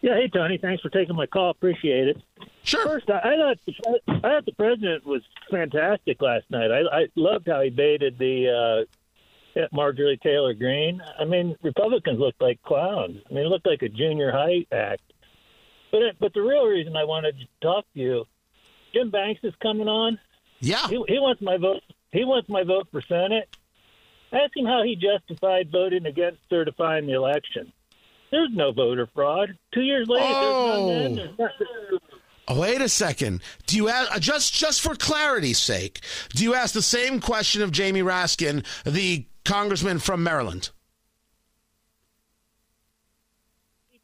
Yeah, 0.00 0.14
hey 0.14 0.28
Tony, 0.28 0.58
thanks 0.58 0.82
for 0.82 0.90
taking 0.90 1.16
my 1.16 1.26
call. 1.26 1.50
Appreciate 1.50 2.08
it. 2.08 2.22
Sure. 2.62 2.84
First, 2.84 3.10
I, 3.10 3.18
I 3.18 3.36
thought 3.36 3.58
the, 3.66 4.00
I 4.08 4.20
thought 4.20 4.46
the 4.46 4.52
president 4.52 5.06
was 5.06 5.22
fantastic 5.50 6.20
last 6.20 6.44
night. 6.50 6.70
I, 6.70 7.00
I 7.00 7.06
loved 7.16 7.48
how 7.48 7.60
he 7.62 7.70
baited 7.70 8.18
the 8.18 8.86
uh, 9.56 9.66
Marjorie 9.72 10.18
Taylor 10.22 10.54
Greene. 10.54 11.00
I 11.18 11.24
mean, 11.24 11.56
Republicans 11.62 12.18
looked 12.18 12.40
like 12.40 12.62
clowns. 12.62 13.20
I 13.28 13.34
mean, 13.34 13.46
it 13.46 13.48
looked 13.48 13.66
like 13.66 13.82
a 13.82 13.88
junior 13.88 14.30
high 14.30 14.66
act. 14.70 15.02
But 15.90 16.02
but 16.20 16.34
the 16.34 16.42
real 16.42 16.66
reason 16.66 16.96
I 16.96 17.04
wanted 17.04 17.38
to 17.38 17.46
talk 17.60 17.84
to 17.94 18.00
you, 18.00 18.24
Jim 18.92 19.10
Banks 19.10 19.40
is 19.44 19.54
coming 19.62 19.88
on. 19.88 20.18
Yeah, 20.60 20.86
he, 20.88 21.02
he 21.08 21.18
wants 21.18 21.40
my 21.42 21.56
vote. 21.56 21.82
He 22.12 22.24
wants 22.24 22.48
my 22.48 22.64
vote 22.64 22.88
for 22.90 23.00
Senate. 23.02 23.48
Ask 24.32 24.56
him 24.56 24.66
how 24.66 24.82
he 24.82 24.96
justified 24.96 25.70
voting 25.70 26.06
against 26.06 26.40
certifying 26.50 27.06
the 27.06 27.12
election. 27.12 27.72
There's 28.30 28.50
no 28.52 28.72
voter 28.72 29.08
fraud. 29.14 29.56
Two 29.72 29.82
years 29.82 30.08
later, 30.08 30.24
oh. 30.26 30.88
there's 30.88 31.16
none. 31.16 31.34
Oh. 31.38 31.98
oh, 32.48 32.60
wait 32.60 32.80
a 32.80 32.88
second. 32.88 33.42
Do 33.66 33.76
you 33.76 33.88
ask, 33.88 34.14
uh, 34.14 34.18
just 34.18 34.54
just 34.54 34.80
for 34.80 34.94
clarity's 34.94 35.58
sake? 35.58 36.00
Do 36.30 36.42
you 36.42 36.54
ask 36.54 36.74
the 36.74 36.82
same 36.82 37.20
question 37.20 37.62
of 37.62 37.70
Jamie 37.70 38.02
Raskin, 38.02 38.64
the 38.84 39.26
congressman 39.44 39.98
from 39.98 40.22
Maryland? 40.22 40.70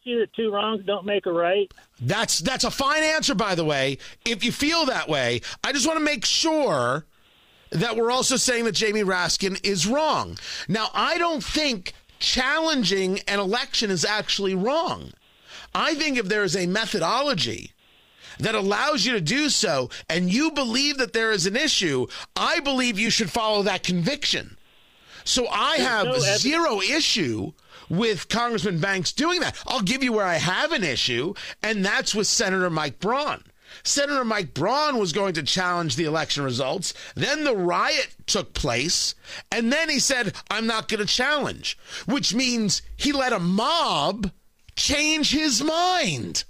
you 0.05 0.21
that 0.21 0.33
two 0.35 0.51
wrongs 0.51 0.85
don't 0.85 1.07
make 1.07 1.27
a 1.27 1.33
right? 1.33 1.73
That's 2.01 2.41
that's 2.41 2.65
a 2.65 2.71
fine 2.71 3.03
answer, 3.03 3.35
by 3.35 3.55
the 3.55 3.65
way. 3.65 3.99
If 4.27 4.45
you 4.45 4.53
feel 4.53 4.87
that 4.87 5.09
way, 5.09 5.41
I 5.63 5.73
just 5.73 5.87
want 5.87 5.99
to 5.99 6.05
make 6.05 6.25
sure 6.25 7.07
that 7.71 7.97
we're 7.97 8.11
also 8.11 8.37
saying 8.37 8.65
that 8.65 8.73
Jamie 8.73 9.03
Raskin 9.03 9.59
is 9.65 9.87
wrong. 9.87 10.39
Now, 10.69 10.89
I 10.93 11.19
don't 11.19 11.43
think 11.43 11.95
challenging 12.23 13.19
an 13.29 13.39
election 13.39 13.91
is 13.91 14.05
actually 14.05 14.55
wrong. 14.55 15.13
I 15.75 15.95
think 15.95 16.17
if 16.17 16.27
there 16.27 16.45
is 16.45 16.57
a 16.57 16.67
methodology 16.67 17.73
that 18.39 18.55
allows 18.55 19.05
you 19.05 19.13
to 19.13 19.21
do 19.21 19.49
so 19.51 19.91
and 20.09 20.33
you 20.33 20.51
believe 20.53 20.99
that 20.99 21.13
there 21.13 21.33
is 21.33 21.47
an 21.47 21.57
issue, 21.57 22.07
I 22.37 22.61
believe 22.61 22.99
you 22.99 23.11
should 23.11 23.31
follow 23.31 23.63
that 23.65 23.83
conviction. 23.83 24.57
So 25.25 25.47
I 25.49 25.77
have 25.79 26.07
no 26.07 26.19
zero 26.19 26.81
issue 26.81 27.53
with 27.89 28.29
Congressman 28.29 28.81
Banks 28.81 29.13
doing 29.13 29.41
that. 29.41 29.57
I'll 29.67 29.83
give 29.83 30.03
you 30.03 30.13
where 30.13 30.25
I 30.25 30.37
have 30.37 30.73
an 30.73 30.83
issue, 30.83 31.35
and 31.63 31.85
that's 31.85 32.15
with 32.15 32.27
Senator 32.27 32.71
Mike 32.71 32.99
Braun. 33.01 33.43
Senator 33.85 34.25
Mike 34.25 34.55
Braun 34.55 34.99
was 34.99 35.13
going 35.13 35.35
to 35.35 35.43
challenge 35.43 35.97
the 35.97 36.05
election 36.05 36.45
results. 36.45 36.95
Then 37.15 37.45
the 37.45 37.57
riot 37.57 38.15
took 38.27 38.55
place. 38.55 39.15
And 39.51 39.73
then 39.73 39.89
he 39.89 39.99
said, 39.99 40.35
I'm 40.51 40.67
not 40.67 40.89
going 40.89 41.01
to 41.01 41.07
challenge, 41.07 41.79
which 42.07 42.35
means 42.35 42.83
he 42.97 43.13
let 43.13 43.33
a 43.33 43.39
mob 43.39 44.31
change 44.77 45.33
his 45.33 45.63
mind. 45.63 46.45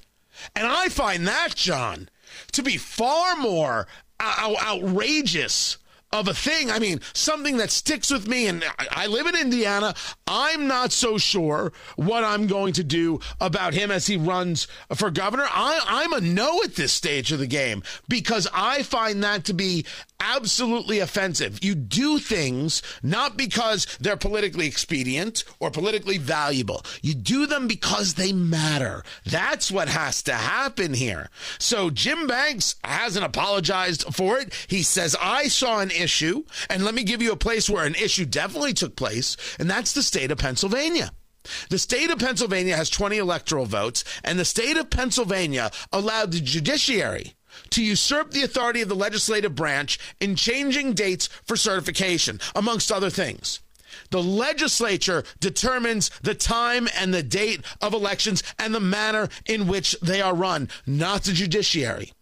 And 0.54 0.66
I 0.66 0.88
find 0.88 1.26
that, 1.26 1.54
John, 1.54 2.08
to 2.52 2.62
be 2.62 2.76
far 2.76 3.36
more 3.36 3.86
uh, 4.20 4.54
outrageous 4.62 5.78
of 6.12 6.28
a 6.28 6.34
thing. 6.34 6.70
I 6.70 6.78
mean, 6.78 7.00
something 7.14 7.56
that 7.56 7.70
sticks 7.70 8.10
with 8.10 8.28
me. 8.28 8.46
And 8.46 8.64
I 8.78 9.06
live 9.06 9.26
in 9.26 9.36
Indiana. 9.36 9.94
I'm 10.26 10.66
not 10.66 10.92
so 10.92 11.18
sure 11.18 11.72
what 11.96 12.24
I'm 12.24 12.46
going 12.46 12.74
to 12.74 12.84
do 12.84 13.20
about 13.40 13.74
him 13.74 13.90
as 13.90 14.06
he 14.06 14.16
runs 14.16 14.68
for 14.94 15.10
governor. 15.10 15.46
I, 15.50 16.02
am 16.04 16.12
a 16.12 16.20
no 16.20 16.62
at 16.62 16.74
this 16.74 16.92
stage 16.92 17.32
of 17.32 17.38
the 17.38 17.46
game 17.46 17.82
because 18.08 18.46
I 18.52 18.82
find 18.82 19.24
that 19.24 19.44
to 19.46 19.54
be 19.54 19.86
absolutely 20.22 21.00
offensive. 21.00 21.62
You 21.62 21.74
do 21.74 22.18
things 22.18 22.82
not 23.02 23.36
because 23.36 23.86
they're 24.00 24.16
politically 24.16 24.66
expedient 24.66 25.44
or 25.58 25.70
politically 25.70 26.18
valuable. 26.18 26.84
You 27.02 27.14
do 27.14 27.46
them 27.46 27.66
because 27.66 28.14
they 28.14 28.32
matter. 28.32 29.02
That's 29.24 29.70
what 29.70 29.88
has 29.88 30.22
to 30.24 30.34
happen 30.34 30.94
here. 30.94 31.28
So 31.58 31.90
Jim 31.90 32.26
Banks 32.26 32.76
hasn't 32.84 33.24
apologized 33.24 34.14
for 34.14 34.38
it. 34.38 34.54
He 34.68 34.82
says, 34.82 35.16
I 35.20 35.48
saw 35.48 35.80
an 35.80 35.90
issue, 36.02 36.44
and 36.68 36.84
let 36.84 36.94
me 36.94 37.04
give 37.04 37.22
you 37.22 37.32
a 37.32 37.36
place 37.36 37.70
where 37.70 37.86
an 37.86 37.94
issue 37.94 38.26
definitely 38.26 38.74
took 38.74 38.96
place, 38.96 39.36
and 39.58 39.70
that's 39.70 39.92
the 39.92 40.02
state 40.02 40.30
of 40.30 40.38
Pennsylvania. 40.38 41.12
The 41.70 41.78
state 41.78 42.10
of 42.10 42.18
Pennsylvania 42.18 42.76
has 42.76 42.90
20 42.90 43.18
electoral 43.18 43.66
votes, 43.66 44.04
and 44.22 44.38
the 44.38 44.44
state 44.44 44.76
of 44.76 44.90
Pennsylvania 44.90 45.70
allowed 45.92 46.32
the 46.32 46.40
judiciary 46.40 47.34
to 47.70 47.82
usurp 47.82 48.30
the 48.30 48.42
authority 48.42 48.80
of 48.82 48.88
the 48.88 48.94
legislative 48.94 49.54
branch 49.54 49.98
in 50.20 50.36
changing 50.36 50.94
dates 50.94 51.28
for 51.44 51.56
certification, 51.56 52.40
amongst 52.54 52.92
other 52.92 53.10
things. 53.10 53.60
The 54.10 54.22
legislature 54.22 55.24
determines 55.40 56.10
the 56.22 56.34
time 56.34 56.88
and 56.96 57.12
the 57.12 57.22
date 57.22 57.62
of 57.80 57.92
elections 57.92 58.42
and 58.58 58.74
the 58.74 58.80
manner 58.80 59.28
in 59.46 59.66
which 59.66 59.96
they 60.00 60.20
are 60.20 60.34
run, 60.34 60.68
not 60.86 61.24
the 61.24 61.32
judiciary. 61.32 62.12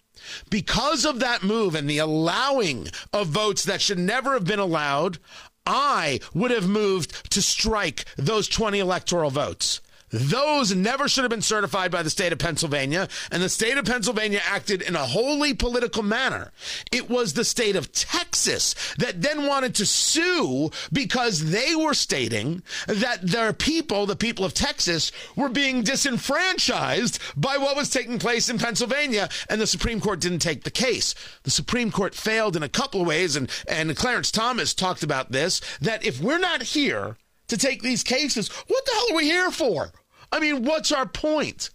Because 0.49 1.05
of 1.05 1.21
that 1.21 1.43
move 1.43 1.75
and 1.75 1.89
the 1.89 1.99
allowing 1.99 2.89
of 3.13 3.29
votes 3.29 3.65
that 3.65 3.81
should 3.81 3.99
never 3.99 4.33
have 4.35 4.45
been 4.45 4.59
allowed, 4.59 5.19
I 5.67 6.21
would 6.35 6.51
have 6.51 6.69
moved 6.69 7.31
to 7.33 7.43
strike 7.43 8.05
those 8.17 8.49
20 8.49 8.79
electoral 8.79 9.31
votes. 9.31 9.81
Those 10.11 10.75
never 10.75 11.09
should 11.09 11.25
have 11.25 11.31
been 11.31 11.43
certified 11.43 11.91
by 11.91 12.03
the 12.03 12.11
state 12.11 12.33
of 12.33 12.39
Pennsylvania, 12.39 13.09
and 13.31 13.43
the 13.43 13.49
state 13.49 13.79
of 13.79 13.85
Pennsylvania 13.85 14.41
acted 14.45 14.83
in 14.83 14.97
a 14.97 15.07
wholly 15.07 15.55
political 15.55 16.03
manner. 16.03 16.53
It 16.91 17.09
was 17.09 17.33
the 17.33 17.45
state 17.45 17.77
of 17.77 17.93
Texas 17.93 18.75
that 18.99 19.23
then 19.23 19.47
wanted 19.47 19.75
to 19.77 19.87
sue 19.87 20.71
because 20.93 21.51
they 21.51 21.77
were 21.77 21.95
stating 21.95 22.63
that 22.87 23.23
their 23.23 23.53
people, 23.53 24.07
the 24.07 24.17
people 24.17 24.45
of 24.45 24.55
Texas, 24.55 25.13
were 25.37 25.49
being 25.49 25.83
disenfranchised 25.83 27.21
by 27.37 27.57
what 27.57 27.77
was 27.77 27.91
taking 27.91 28.19
place 28.19 28.49
in 28.49 28.59
Pennsylvania, 28.59 29.29
and 29.49 29.61
the 29.61 29.67
Supreme 29.67 30.01
Court 30.01 30.21
didn't 30.21 30.41
take 30.41 30.65
the 30.65 30.71
case. 30.71 31.15
The 31.45 31.51
Supreme 31.51 31.93
Court 31.93 32.15
failed 32.15 32.57
in 32.57 32.63
a 32.63 32.69
couple 32.69 33.01
of 33.01 33.07
ways, 33.07 33.37
and, 33.37 33.49
and 33.69 33.97
Clarence 33.97 34.33
Thomas 34.33 34.75
talked 34.75 35.03
about 35.03 35.31
this 35.31 35.61
that 35.81 36.05
if 36.05 36.21
we're 36.21 36.39
not 36.39 36.63
here, 36.63 37.17
to 37.51 37.57
take 37.57 37.83
these 37.83 38.03
cases. 38.03 38.49
What 38.49 38.87
the 38.87 38.93
hell 38.93 39.07
are 39.11 39.17
we 39.17 39.25
here 39.25 39.51
for? 39.51 39.93
I 40.33 40.41
mean, 40.41 40.65
what's 40.65 40.93
our 40.93 41.07
point? 41.07 41.71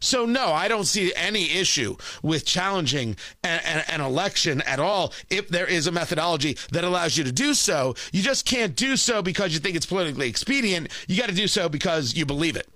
So, 0.00 0.26
no, 0.26 0.52
I 0.52 0.68
don't 0.68 0.84
see 0.84 1.12
any 1.14 1.52
issue 1.52 1.96
with 2.22 2.44
challenging 2.44 3.16
an, 3.42 3.82
an, 3.88 4.00
election 4.00 4.60
at 4.62 4.78
all 4.78 5.12
if 5.30 5.48
there 5.48 5.66
is 5.66 5.86
a 5.86 5.92
methodology 5.92 6.56
that 6.72 6.84
allows 6.84 7.16
you 7.16 7.24
to 7.24 7.32
do 7.32 7.54
so. 7.54 7.94
You 8.12 8.22
just 8.22 8.44
can't 8.44 8.76
do 8.76 8.96
so 8.96 9.22
because 9.22 9.54
you 9.54 9.60
think 9.60 9.76
it's 9.76 9.86
politically 9.86 10.28
expedient. 10.28 10.88
You 11.08 11.16
got 11.16 11.28
to 11.28 11.34
do 11.34 11.48
so 11.48 11.68
because 11.68 12.14
you 12.14 12.26
believe 12.26 12.56
it. 12.56 12.68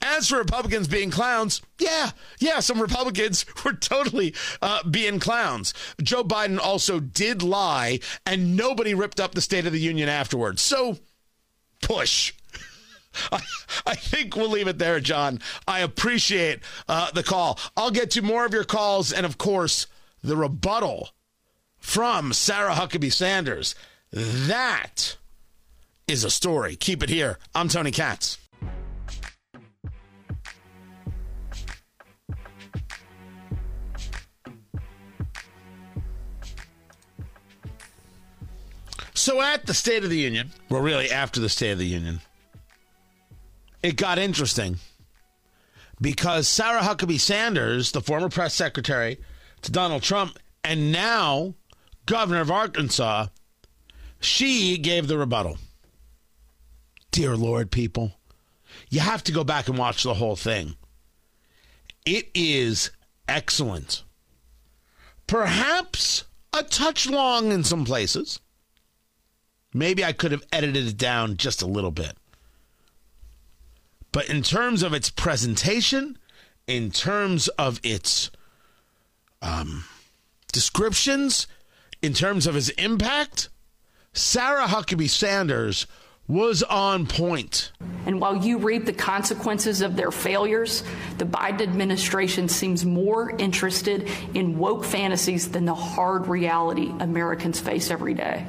As 0.00 0.28
for 0.28 0.38
Republicans 0.38 0.86
being 0.88 1.10
clowns, 1.10 1.60
yeah, 1.78 2.10
yeah, 2.38 2.60
some 2.60 2.80
Republicans 2.80 3.44
were 3.64 3.72
totally 3.72 4.34
uh, 4.60 4.82
being 4.88 5.18
clowns. 5.18 5.74
Joe 6.02 6.22
Biden 6.24 6.58
also 6.58 7.00
did 7.00 7.42
lie, 7.42 8.00
and 8.24 8.56
nobody 8.56 8.94
ripped 8.94 9.20
up 9.20 9.34
the 9.34 9.40
State 9.40 9.66
of 9.66 9.72
the 9.72 9.80
Union 9.80 10.08
afterwards. 10.08 10.62
So, 10.62 10.98
push. 11.80 12.32
I, 13.32 13.40
I 13.86 13.94
think 13.94 14.36
we'll 14.36 14.48
leave 14.48 14.68
it 14.68 14.78
there, 14.78 15.00
John. 15.00 15.40
I 15.66 15.80
appreciate 15.80 16.60
uh, 16.88 17.10
the 17.10 17.22
call. 17.22 17.58
I'll 17.76 17.90
get 17.90 18.10
to 18.12 18.22
more 18.22 18.44
of 18.44 18.54
your 18.54 18.64
calls 18.64 19.12
and, 19.12 19.26
of 19.26 19.38
course, 19.38 19.86
the 20.22 20.36
rebuttal 20.36 21.10
from 21.78 22.32
Sarah 22.32 22.74
Huckabee 22.74 23.12
Sanders. 23.12 23.74
That 24.12 25.16
is 26.06 26.24
a 26.24 26.30
story. 26.30 26.76
Keep 26.76 27.02
it 27.02 27.08
here. 27.08 27.38
I'm 27.54 27.68
Tony 27.68 27.90
Katz. 27.90 28.38
So 39.14 39.40
at 39.40 39.66
the 39.66 39.74
State 39.74 40.02
of 40.02 40.10
the 40.10 40.18
Union, 40.18 40.50
well, 40.68 40.80
really 40.80 41.08
after 41.08 41.38
the 41.38 41.48
State 41.48 41.70
of 41.70 41.78
the 41.78 41.86
Union, 41.86 42.20
it 43.82 43.96
got 43.96 44.18
interesting 44.18 44.78
because 46.00 46.48
Sarah 46.48 46.80
Huckabee 46.80 47.20
Sanders, 47.20 47.92
the 47.92 48.00
former 48.00 48.28
press 48.28 48.54
secretary 48.54 49.18
to 49.62 49.72
Donald 49.72 50.02
Trump, 50.02 50.38
and 50.64 50.92
now 50.92 51.54
governor 52.06 52.40
of 52.40 52.50
Arkansas, 52.50 53.26
she 54.20 54.78
gave 54.78 55.08
the 55.08 55.18
rebuttal. 55.18 55.58
Dear 57.10 57.36
Lord, 57.36 57.70
people, 57.70 58.12
you 58.88 59.00
have 59.00 59.22
to 59.24 59.32
go 59.32 59.44
back 59.44 59.68
and 59.68 59.78
watch 59.78 60.02
the 60.02 60.14
whole 60.14 60.36
thing. 60.36 60.76
It 62.04 62.30
is 62.34 62.90
excellent. 63.28 64.02
Perhaps 65.26 66.24
a 66.52 66.62
touch 66.62 67.08
long 67.08 67.52
in 67.52 67.64
some 67.64 67.84
places. 67.84 68.40
Maybe 69.74 70.04
I 70.04 70.12
could 70.12 70.32
have 70.32 70.44
edited 70.52 70.86
it 70.86 70.96
down 70.96 71.36
just 71.36 71.62
a 71.62 71.66
little 71.66 71.90
bit. 71.90 72.16
But 74.12 74.28
in 74.28 74.42
terms 74.42 74.82
of 74.82 74.92
its 74.92 75.10
presentation, 75.10 76.18
in 76.66 76.90
terms 76.90 77.48
of 77.48 77.80
its 77.82 78.30
um, 79.40 79.84
descriptions, 80.52 81.46
in 82.02 82.12
terms 82.12 82.46
of 82.46 82.54
its 82.54 82.68
impact, 82.70 83.48
Sarah 84.12 84.66
Huckabee 84.66 85.08
Sanders 85.08 85.86
was 86.28 86.62
on 86.62 87.06
point. 87.06 87.72
And 88.06 88.20
while 88.20 88.36
you 88.36 88.58
reap 88.58 88.84
the 88.84 88.92
consequences 88.92 89.80
of 89.80 89.96
their 89.96 90.10
failures, 90.10 90.84
the 91.18 91.24
Biden 91.24 91.62
administration 91.62 92.48
seems 92.48 92.84
more 92.84 93.30
interested 93.38 94.08
in 94.34 94.58
woke 94.58 94.84
fantasies 94.84 95.50
than 95.50 95.64
the 95.64 95.74
hard 95.74 96.26
reality 96.28 96.92
Americans 97.00 97.60
face 97.60 97.90
every 97.90 98.14
day. 98.14 98.46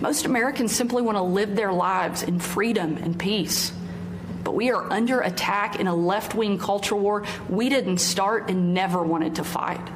Most 0.00 0.26
Americans 0.26 0.72
simply 0.72 1.02
want 1.02 1.16
to 1.16 1.22
live 1.22 1.56
their 1.56 1.72
lives 1.72 2.22
in 2.22 2.38
freedom 2.38 2.96
and 2.98 3.18
peace. 3.18 3.72
But 4.48 4.54
we 4.54 4.70
are 4.70 4.90
under 4.90 5.20
attack 5.20 5.78
in 5.78 5.88
a 5.88 5.94
left 5.94 6.34
wing 6.34 6.58
culture 6.58 6.96
war 6.96 7.26
we 7.50 7.68
didn't 7.68 7.98
start 7.98 8.48
and 8.48 8.72
never 8.72 9.02
wanted 9.02 9.34
to 9.34 9.44
fight. 9.44 9.86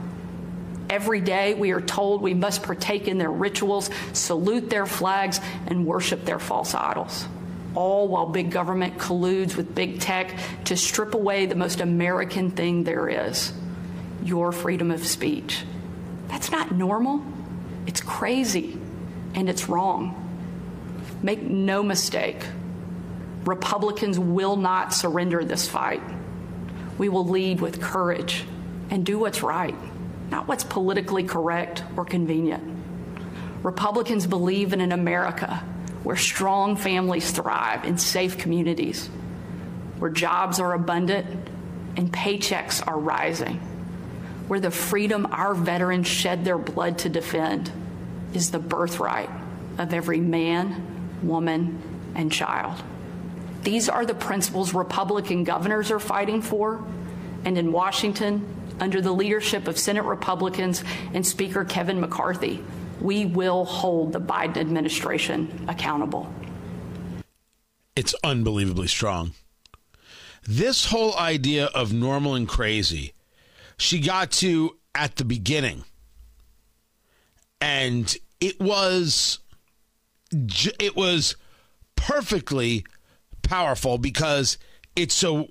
Every 0.91 1.23
day 1.23 1.55
we 1.55 1.71
are 1.71 1.81
told 1.81 2.21
we 2.21 2.35
must 2.35 2.63
partake 2.63 3.09
in 3.09 3.17
their 3.17 3.31
rituals, 3.31 3.89
salute 4.13 4.69
their 4.69 4.85
flags, 4.85 5.41
and 5.69 5.87
worship 5.87 6.27
their 6.27 6.39
false 6.39 6.75
idols. 6.75 7.27
All 7.75 8.09
while 8.09 8.27
big 8.27 8.51
government 8.51 8.99
colludes 8.99 9.57
with 9.57 9.75
big 9.75 10.01
tech 10.01 10.39
to 10.67 10.77
strip 10.77 11.15
away 11.15 11.47
the 11.47 11.55
most 11.55 11.81
American 11.81 12.51
thing 12.51 12.85
there 12.85 13.09
is 13.09 13.55
your 14.23 14.53
freedom 14.53 14.91
of 14.91 15.07
speech. 15.07 15.65
That's 16.29 16.51
not 16.51 16.71
normal. 16.71 17.25
It's 17.87 18.03
crazy 18.03 18.79
and 19.35 19.49
it's 19.49 19.71
wrong. 19.71 20.19
Make 21.23 21.41
no 21.41 21.83
mistake, 21.83 22.45
Republicans 23.45 24.19
will 24.19 24.57
not 24.57 24.93
surrender 24.93 25.45
this 25.45 25.69
fight. 25.69 26.03
We 26.99 27.09
will 27.09 27.27
lead 27.27 27.61
with 27.61 27.81
courage 27.81 28.45
and 28.91 29.05
do 29.05 29.19
what's 29.19 29.43
right, 29.43 29.75
not 30.31 30.47
what's 30.47 30.65
politically 30.65 31.25
correct 31.25 31.83
or 31.97 32.05
convenient. 32.05 32.63
Republicans 33.63 34.27
believe 34.27 34.73
in 34.73 34.81
an 34.81 34.93
America 34.93 35.65
where 36.03 36.17
strong 36.17 36.77
families 36.77 37.31
thrive 37.31 37.85
in 37.85 37.97
safe 37.97 38.39
communities, 38.39 39.07
where 39.99 40.11
jobs 40.11 40.59
are 40.61 40.75
abundant 40.75 41.27
and 41.97 42.13
paychecks 42.13 42.87
are 42.87 42.99
rising, 42.99 43.59
where 44.49 44.61
the 44.61 44.71
freedom 44.71 45.27
our 45.31 45.55
veterans 45.55 46.07
shed 46.07 46.45
their 46.45 46.59
blood 46.59 46.99
to 46.99 47.09
defend 47.09 47.71
is 48.35 48.51
the 48.51 48.59
birthright 48.59 49.31
of 49.79 49.95
every 49.95 50.21
man, 50.21 51.21
woman, 51.23 51.81
and 52.15 52.33
child. 52.33 52.83
These 53.63 53.89
are 53.89 54.05
the 54.05 54.15
principles 54.15 54.75
Republican 54.75 55.45
governors 55.45 55.91
are 55.91 56.01
fighting 56.01 56.43
for. 56.43 56.85
And 57.45 57.57
in 57.57 57.73
Washington, 57.73 58.47
under 58.81 59.01
the 59.01 59.13
leadership 59.13 59.69
of 59.69 59.79
Senate 59.79 60.05
Republicans 60.05 60.83
and 61.15 61.27
Speaker 61.27 61.65
Kevin 61.65 62.01
McCarthy, 62.01 62.63
we 63.01 63.27
will 63.27 63.65
hold 63.65 64.13
the 64.13 64.21
Biden 64.21 64.57
administration 64.57 65.65
accountable. 65.69 66.33
It's 67.95 68.15
unbelievably 68.25 68.89
strong. 68.89 69.33
This 70.45 70.87
whole 70.87 71.17
idea 71.17 71.67
of 71.67 71.93
normal 71.93 72.35
and 72.35 72.49
crazy, 72.49 73.13
she 73.77 74.01
got 74.01 74.31
to 74.33 74.77
at 74.95 75.17
the 75.17 75.25
beginning. 75.25 75.85
And 77.61 78.17
it 78.41 78.61
was 78.61 79.39
it 80.33 80.97
was 80.97 81.37
perfectly 81.95 82.85
powerful 83.53 83.99
because 83.99 84.57
it's 84.97 85.15
so 85.15 85.47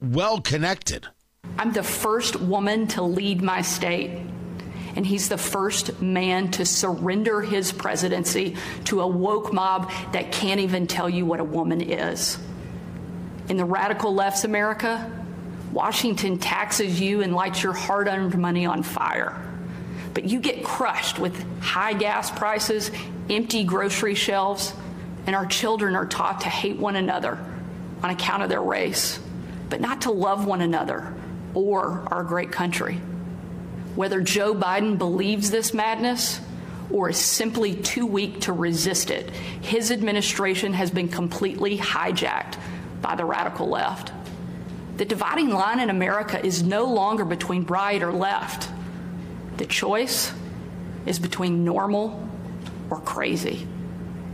well 0.00 0.40
connected. 0.40 1.08
I'm 1.58 1.72
the 1.72 1.82
first 1.82 2.36
woman 2.36 2.86
to 2.88 3.02
lead 3.02 3.42
my 3.42 3.62
state. 3.62 4.22
And 4.94 5.04
he's 5.04 5.28
the 5.28 5.36
first 5.36 6.00
man 6.00 6.52
to 6.52 6.64
surrender 6.64 7.42
his 7.42 7.72
presidency 7.72 8.56
to 8.84 9.00
a 9.00 9.06
woke 9.06 9.52
mob 9.52 9.90
that 10.12 10.30
can't 10.30 10.60
even 10.60 10.86
tell 10.86 11.10
you 11.10 11.26
what 11.26 11.40
a 11.40 11.44
woman 11.44 11.80
is. 11.80 12.38
In 13.48 13.56
the 13.56 13.64
radical 13.64 14.14
left's 14.14 14.44
America, 14.44 15.10
Washington 15.72 16.38
taxes 16.38 17.00
you 17.00 17.20
and 17.20 17.34
lights 17.34 17.64
your 17.64 17.72
hard 17.72 18.06
earned 18.06 18.38
money 18.38 18.64
on 18.64 18.84
fire. 18.84 19.44
But 20.14 20.22
you 20.22 20.38
get 20.38 20.62
crushed 20.62 21.18
with 21.18 21.60
high 21.60 21.94
gas 21.94 22.30
prices, 22.30 22.92
empty 23.28 23.64
grocery 23.64 24.14
shelves, 24.14 24.72
and 25.30 25.36
our 25.36 25.46
children 25.46 25.94
are 25.94 26.06
taught 26.06 26.40
to 26.40 26.48
hate 26.48 26.76
one 26.76 26.96
another 26.96 27.38
on 28.02 28.10
account 28.10 28.42
of 28.42 28.48
their 28.48 28.60
race, 28.60 29.20
but 29.68 29.80
not 29.80 30.00
to 30.00 30.10
love 30.10 30.44
one 30.44 30.60
another 30.60 31.14
or 31.54 32.02
our 32.10 32.24
great 32.24 32.50
country. 32.50 32.96
Whether 33.94 34.22
Joe 34.22 34.56
Biden 34.56 34.98
believes 34.98 35.52
this 35.52 35.72
madness 35.72 36.40
or 36.90 37.10
is 37.10 37.16
simply 37.16 37.76
too 37.76 38.06
weak 38.06 38.40
to 38.40 38.52
resist 38.52 39.12
it, 39.12 39.30
his 39.60 39.92
administration 39.92 40.72
has 40.72 40.90
been 40.90 41.06
completely 41.06 41.78
hijacked 41.78 42.56
by 43.00 43.14
the 43.14 43.24
radical 43.24 43.68
left. 43.68 44.12
The 44.96 45.04
dividing 45.04 45.50
line 45.50 45.78
in 45.78 45.90
America 45.90 46.44
is 46.44 46.64
no 46.64 46.86
longer 46.86 47.24
between 47.24 47.62
right 47.66 48.02
or 48.02 48.10
left. 48.12 48.68
The 49.58 49.66
choice 49.66 50.32
is 51.06 51.20
between 51.20 51.62
normal 51.62 52.28
or 52.90 53.00
crazy. 53.00 53.68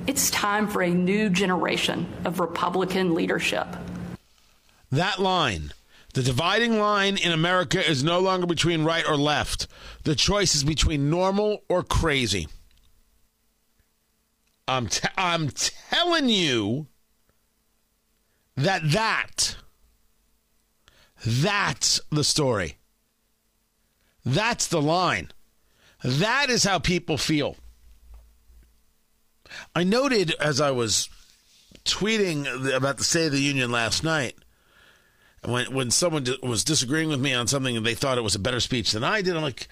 It's 0.06 0.30
time 0.30 0.68
for 0.68 0.82
a 0.82 0.90
new 0.90 1.28
generation 1.28 2.06
of 2.24 2.38
Republican 2.38 3.14
leadership. 3.14 3.66
That 4.92 5.18
line, 5.18 5.72
the 6.14 6.22
dividing 6.22 6.78
line 6.78 7.16
in 7.16 7.32
America 7.32 7.84
is 7.84 8.04
no 8.04 8.20
longer 8.20 8.46
between 8.46 8.84
right 8.84 9.04
or 9.06 9.16
left. 9.16 9.66
The 10.04 10.14
choice 10.14 10.54
is 10.54 10.62
between 10.62 11.10
normal 11.10 11.64
or 11.68 11.82
crazy. 11.82 12.46
I'm 14.68 14.86
t- 14.86 15.08
I'm 15.18 15.50
telling 15.50 16.28
you 16.28 16.86
that 18.56 18.82
that 18.92 19.56
that's 21.24 22.00
the 22.10 22.24
story. 22.24 22.78
That's 24.24 24.68
the 24.68 24.82
line. 24.82 25.32
That 26.04 26.48
is 26.50 26.64
how 26.64 26.78
people 26.78 27.18
feel. 27.18 27.56
I 29.74 29.84
noted 29.84 30.32
as 30.40 30.60
I 30.60 30.70
was 30.70 31.08
tweeting 31.84 32.74
about 32.74 32.98
the 32.98 33.04
State 33.04 33.26
of 33.26 33.32
the 33.32 33.40
Union 33.40 33.70
last 33.70 34.02
night, 34.04 34.36
when 35.44 35.72
when 35.72 35.90
someone 35.90 36.26
was 36.42 36.64
disagreeing 36.64 37.08
with 37.08 37.20
me 37.20 37.34
on 37.34 37.46
something 37.46 37.76
and 37.76 37.86
they 37.86 37.94
thought 37.94 38.18
it 38.18 38.22
was 38.22 38.34
a 38.34 38.40
better 38.40 38.60
speech 38.60 38.92
than 38.92 39.04
I 39.04 39.22
did, 39.22 39.36
I'm 39.36 39.42
like, 39.42 39.68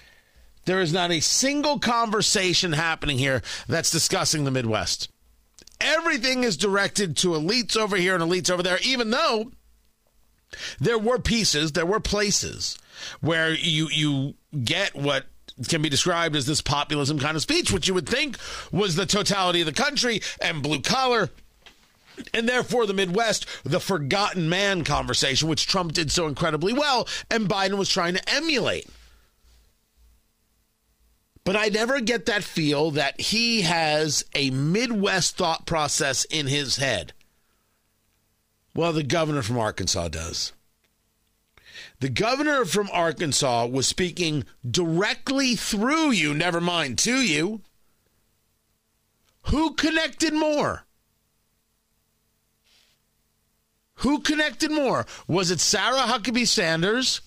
there 0.65 0.81
is 0.81 0.93
not 0.93 1.11
a 1.11 1.19
single 1.19 1.79
conversation 1.79 2.73
happening 2.73 3.17
here 3.17 3.41
that's 3.67 3.91
discussing 3.91 4.43
the 4.45 4.51
Midwest. 4.51 5.09
Everything 5.81 6.43
is 6.43 6.55
directed 6.55 7.17
to 7.17 7.29
elites 7.29 7.75
over 7.75 7.97
here 7.97 8.15
and 8.15 8.23
elites 8.23 8.49
over 8.49 8.63
there, 8.63 8.79
even 8.81 9.11
though 9.11 9.51
There 10.79 10.99
were 10.99 11.19
pieces, 11.19 11.73
there 11.73 11.85
were 11.85 11.99
places 11.99 12.77
where 13.21 13.53
you 13.53 13.89
you 13.89 14.35
get 14.63 14.95
what 14.95 15.25
can 15.69 15.81
be 15.81 15.89
described 15.89 16.35
as 16.35 16.45
this 16.45 16.61
populism 16.61 17.19
kind 17.19 17.35
of 17.35 17.41
speech, 17.41 17.71
which 17.71 17.87
you 17.87 17.93
would 17.93 18.09
think 18.09 18.37
was 18.71 18.95
the 18.95 19.05
totality 19.05 19.61
of 19.61 19.65
the 19.65 19.73
country 19.73 20.21
and 20.41 20.61
blue 20.61 20.81
collar 20.81 21.29
and 22.33 22.47
therefore 22.47 22.85
the 22.85 22.93
Midwest, 22.93 23.45
the 23.63 23.79
forgotten 23.79 24.49
man 24.49 24.83
conversation, 24.83 25.47
which 25.47 25.67
Trump 25.67 25.93
did 25.93 26.11
so 26.11 26.27
incredibly 26.27 26.73
well, 26.73 27.07
and 27.29 27.49
Biden 27.49 27.77
was 27.77 27.89
trying 27.89 28.15
to 28.15 28.29
emulate. 28.29 28.87
But 31.43 31.55
I 31.55 31.67
never 31.67 31.99
get 32.01 32.25
that 32.25 32.43
feel 32.43 32.91
that 32.91 33.19
he 33.21 33.61
has 33.61 34.25
a 34.33 34.49
Midwest 34.49 35.37
thought 35.37 35.67
process 35.67 36.25
in 36.25 36.47
his 36.47 36.77
head. 36.77 37.13
Well, 38.73 38.93
the 38.93 39.03
governor 39.03 39.41
from 39.41 39.59
Arkansas 39.59 40.07
does. 40.09 40.53
The 41.99 42.09
governor 42.09 42.65
from 42.65 42.89
Arkansas 42.91 43.67
was 43.67 43.87
speaking 43.87 44.43
directly 44.69 45.55
through 45.55 46.11
you, 46.11 46.33
never 46.33 46.59
mind 46.59 46.97
to 46.99 47.15
you. 47.15 47.61
Who 49.43 49.73
connected 49.75 50.33
more? 50.33 50.85
Who 53.99 54.19
connected 54.19 54.71
more? 54.71 55.05
Was 55.27 55.51
it 55.51 55.59
Sarah 55.59 55.99
Huckabee 56.01 56.47
Sanders 56.47 57.21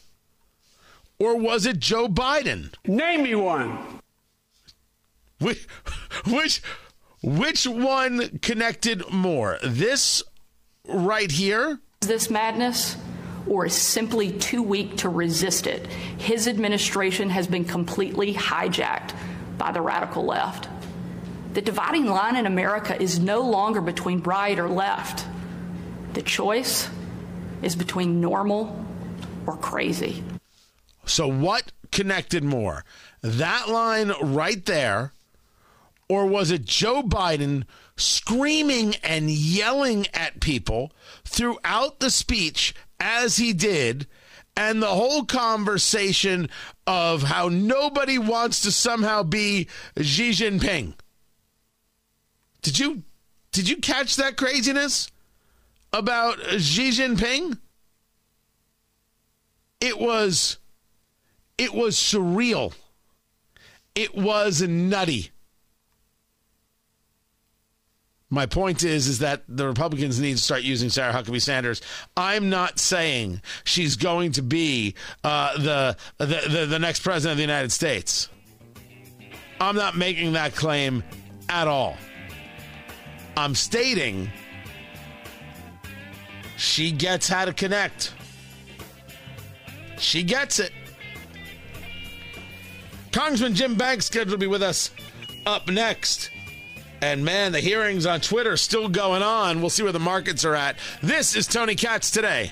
or 1.19 1.37
was 1.37 1.65
it 1.65 1.79
Joe 1.79 2.09
Biden? 2.09 2.75
Name 2.87 3.23
me 3.23 3.35
one. 3.35 3.79
Which, 5.41 5.67
which, 6.27 6.63
which 7.23 7.67
one 7.67 8.39
connected 8.41 9.11
more? 9.11 9.59
This 9.63 10.23
right 10.87 11.31
here? 11.31 11.81
Is 12.03 12.09
this 12.09 12.31
madness? 12.31 12.97
Or 13.47 13.67
is 13.67 13.75
simply 13.75 14.33
too 14.33 14.63
weak 14.63 14.97
to 14.99 15.09
resist 15.09 15.67
it? 15.67 15.87
His 16.19 16.49
administration 16.49 17.31
has 17.31 17.47
been 17.47 17.65
completely 17.65 18.35
hijacked 18.35 19.15
by 19.57 19.73
the 19.73 19.81
radical 19.81 20.25
left. 20.25 20.69
The 21.55 21.63
dividing 21.63 22.07
line 22.07 22.37
in 22.37 22.47
America 22.47 23.01
is 23.01 23.19
no 23.19 23.41
longer 23.41 23.81
between 23.81 24.21
right 24.21 24.59
or 24.59 24.69
left. 24.69 25.27
The 26.13 26.23
choice 26.23 26.89
is 27.63 27.75
between 27.75 28.21
normal 28.21 28.85
or 29.47 29.57
crazy. 29.57 30.23
So, 31.07 31.27
what 31.27 31.73
connected 31.91 32.45
more? 32.45 32.85
That 33.23 33.69
line 33.69 34.13
right 34.23 34.65
there, 34.67 35.13
or 36.09 36.27
was 36.27 36.51
it 36.51 36.65
Joe 36.65 37.03
Biden 37.03 37.65
screaming 37.97 38.95
and 38.97 39.31
yelling 39.31 40.07
at 40.15 40.41
people 40.41 40.93
throughout 41.25 42.01
the 42.01 42.11
speech 42.11 42.75
as 43.01 43.37
he 43.37 43.53
did? 43.53 44.07
And 44.57 44.83
the 44.83 44.87
whole 44.89 45.25
conversation 45.25 46.51
of 46.87 47.23
how 47.23 47.49
nobody 47.49 48.19
wants 48.19 48.63
to 48.63 48.73
somehow 48.73 49.23
be 49.23 49.69
Xi 50.01 50.31
Jinping. 50.31 50.95
Did 52.63 52.79
you 52.79 53.03
did 53.53 53.69
you 53.69 53.77
catch 53.77 54.17
that 54.17 54.37
craziness? 54.37 55.11
about 55.93 56.39
Xi 56.59 56.91
Jinping? 56.91 57.59
It 59.81 59.99
was 59.99 60.59
it 61.57 61.75
was 61.75 61.97
surreal. 61.97 62.75
It 63.95 64.15
was 64.15 64.63
nutty. 64.63 65.31
My 68.31 68.45
point 68.45 68.85
is, 68.85 69.09
is 69.09 69.21
that 69.21 69.43
the 69.49 69.67
Republicans 69.67 70.21
need 70.21 70.37
to 70.37 70.43
start 70.43 70.63
using 70.63 70.91
Sarah 70.91 71.13
Huckabee 71.13 71.41
Sanders. 71.41 71.81
I'm 72.17 72.51
not 72.51 72.79
saying 72.79 73.41
she's 73.65 73.97
going 73.97 74.33
to 74.33 74.43
be 74.43 74.95
uh, 75.25 75.57
the, 75.57 75.97
the, 76.19 76.27
the 76.27 76.67
the 76.67 76.79
next 76.79 77.01
president 77.01 77.33
of 77.33 77.37
the 77.39 77.43
United 77.43 77.73
States. 77.73 78.29
I'm 79.61 79.77
not 79.77 79.97
making 79.97 80.35
that 80.35 80.55
claim 80.55 81.03
at 81.49 81.69
all. 81.69 81.97
I'm 83.37 83.55
stating 83.55 84.31
she 86.59 86.93
gets 86.93 87.29
how 87.29 87.47
to 87.47 87.53
connect. 87.53 88.13
She 89.97 90.23
gets 90.23 90.59
it. 90.59 90.73
Congressman 93.11 93.55
Jim 93.55 93.75
Banks 93.75 94.07
scheduled 94.07 94.33
to 94.33 94.39
be 94.39 94.47
with 94.47 94.63
us 94.63 94.91
up 95.47 95.69
next. 95.69 96.31
And 97.01 97.25
man, 97.25 97.53
the 97.53 97.61
hearings 97.61 98.07
on 98.07 98.21
Twitter 98.21 98.57
still 98.57 98.89
going 98.89 99.23
on. 99.23 99.61
We'll 99.61 99.71
see 99.71 99.85
where 99.85 99.93
the 99.93 100.01
markets 100.01 100.45
are 100.45 100.55
at. 100.55 100.77
This 101.03 101.37
is 101.37 101.47
Tony 101.47 101.75
Katz 101.75 102.11
today. 102.11 102.51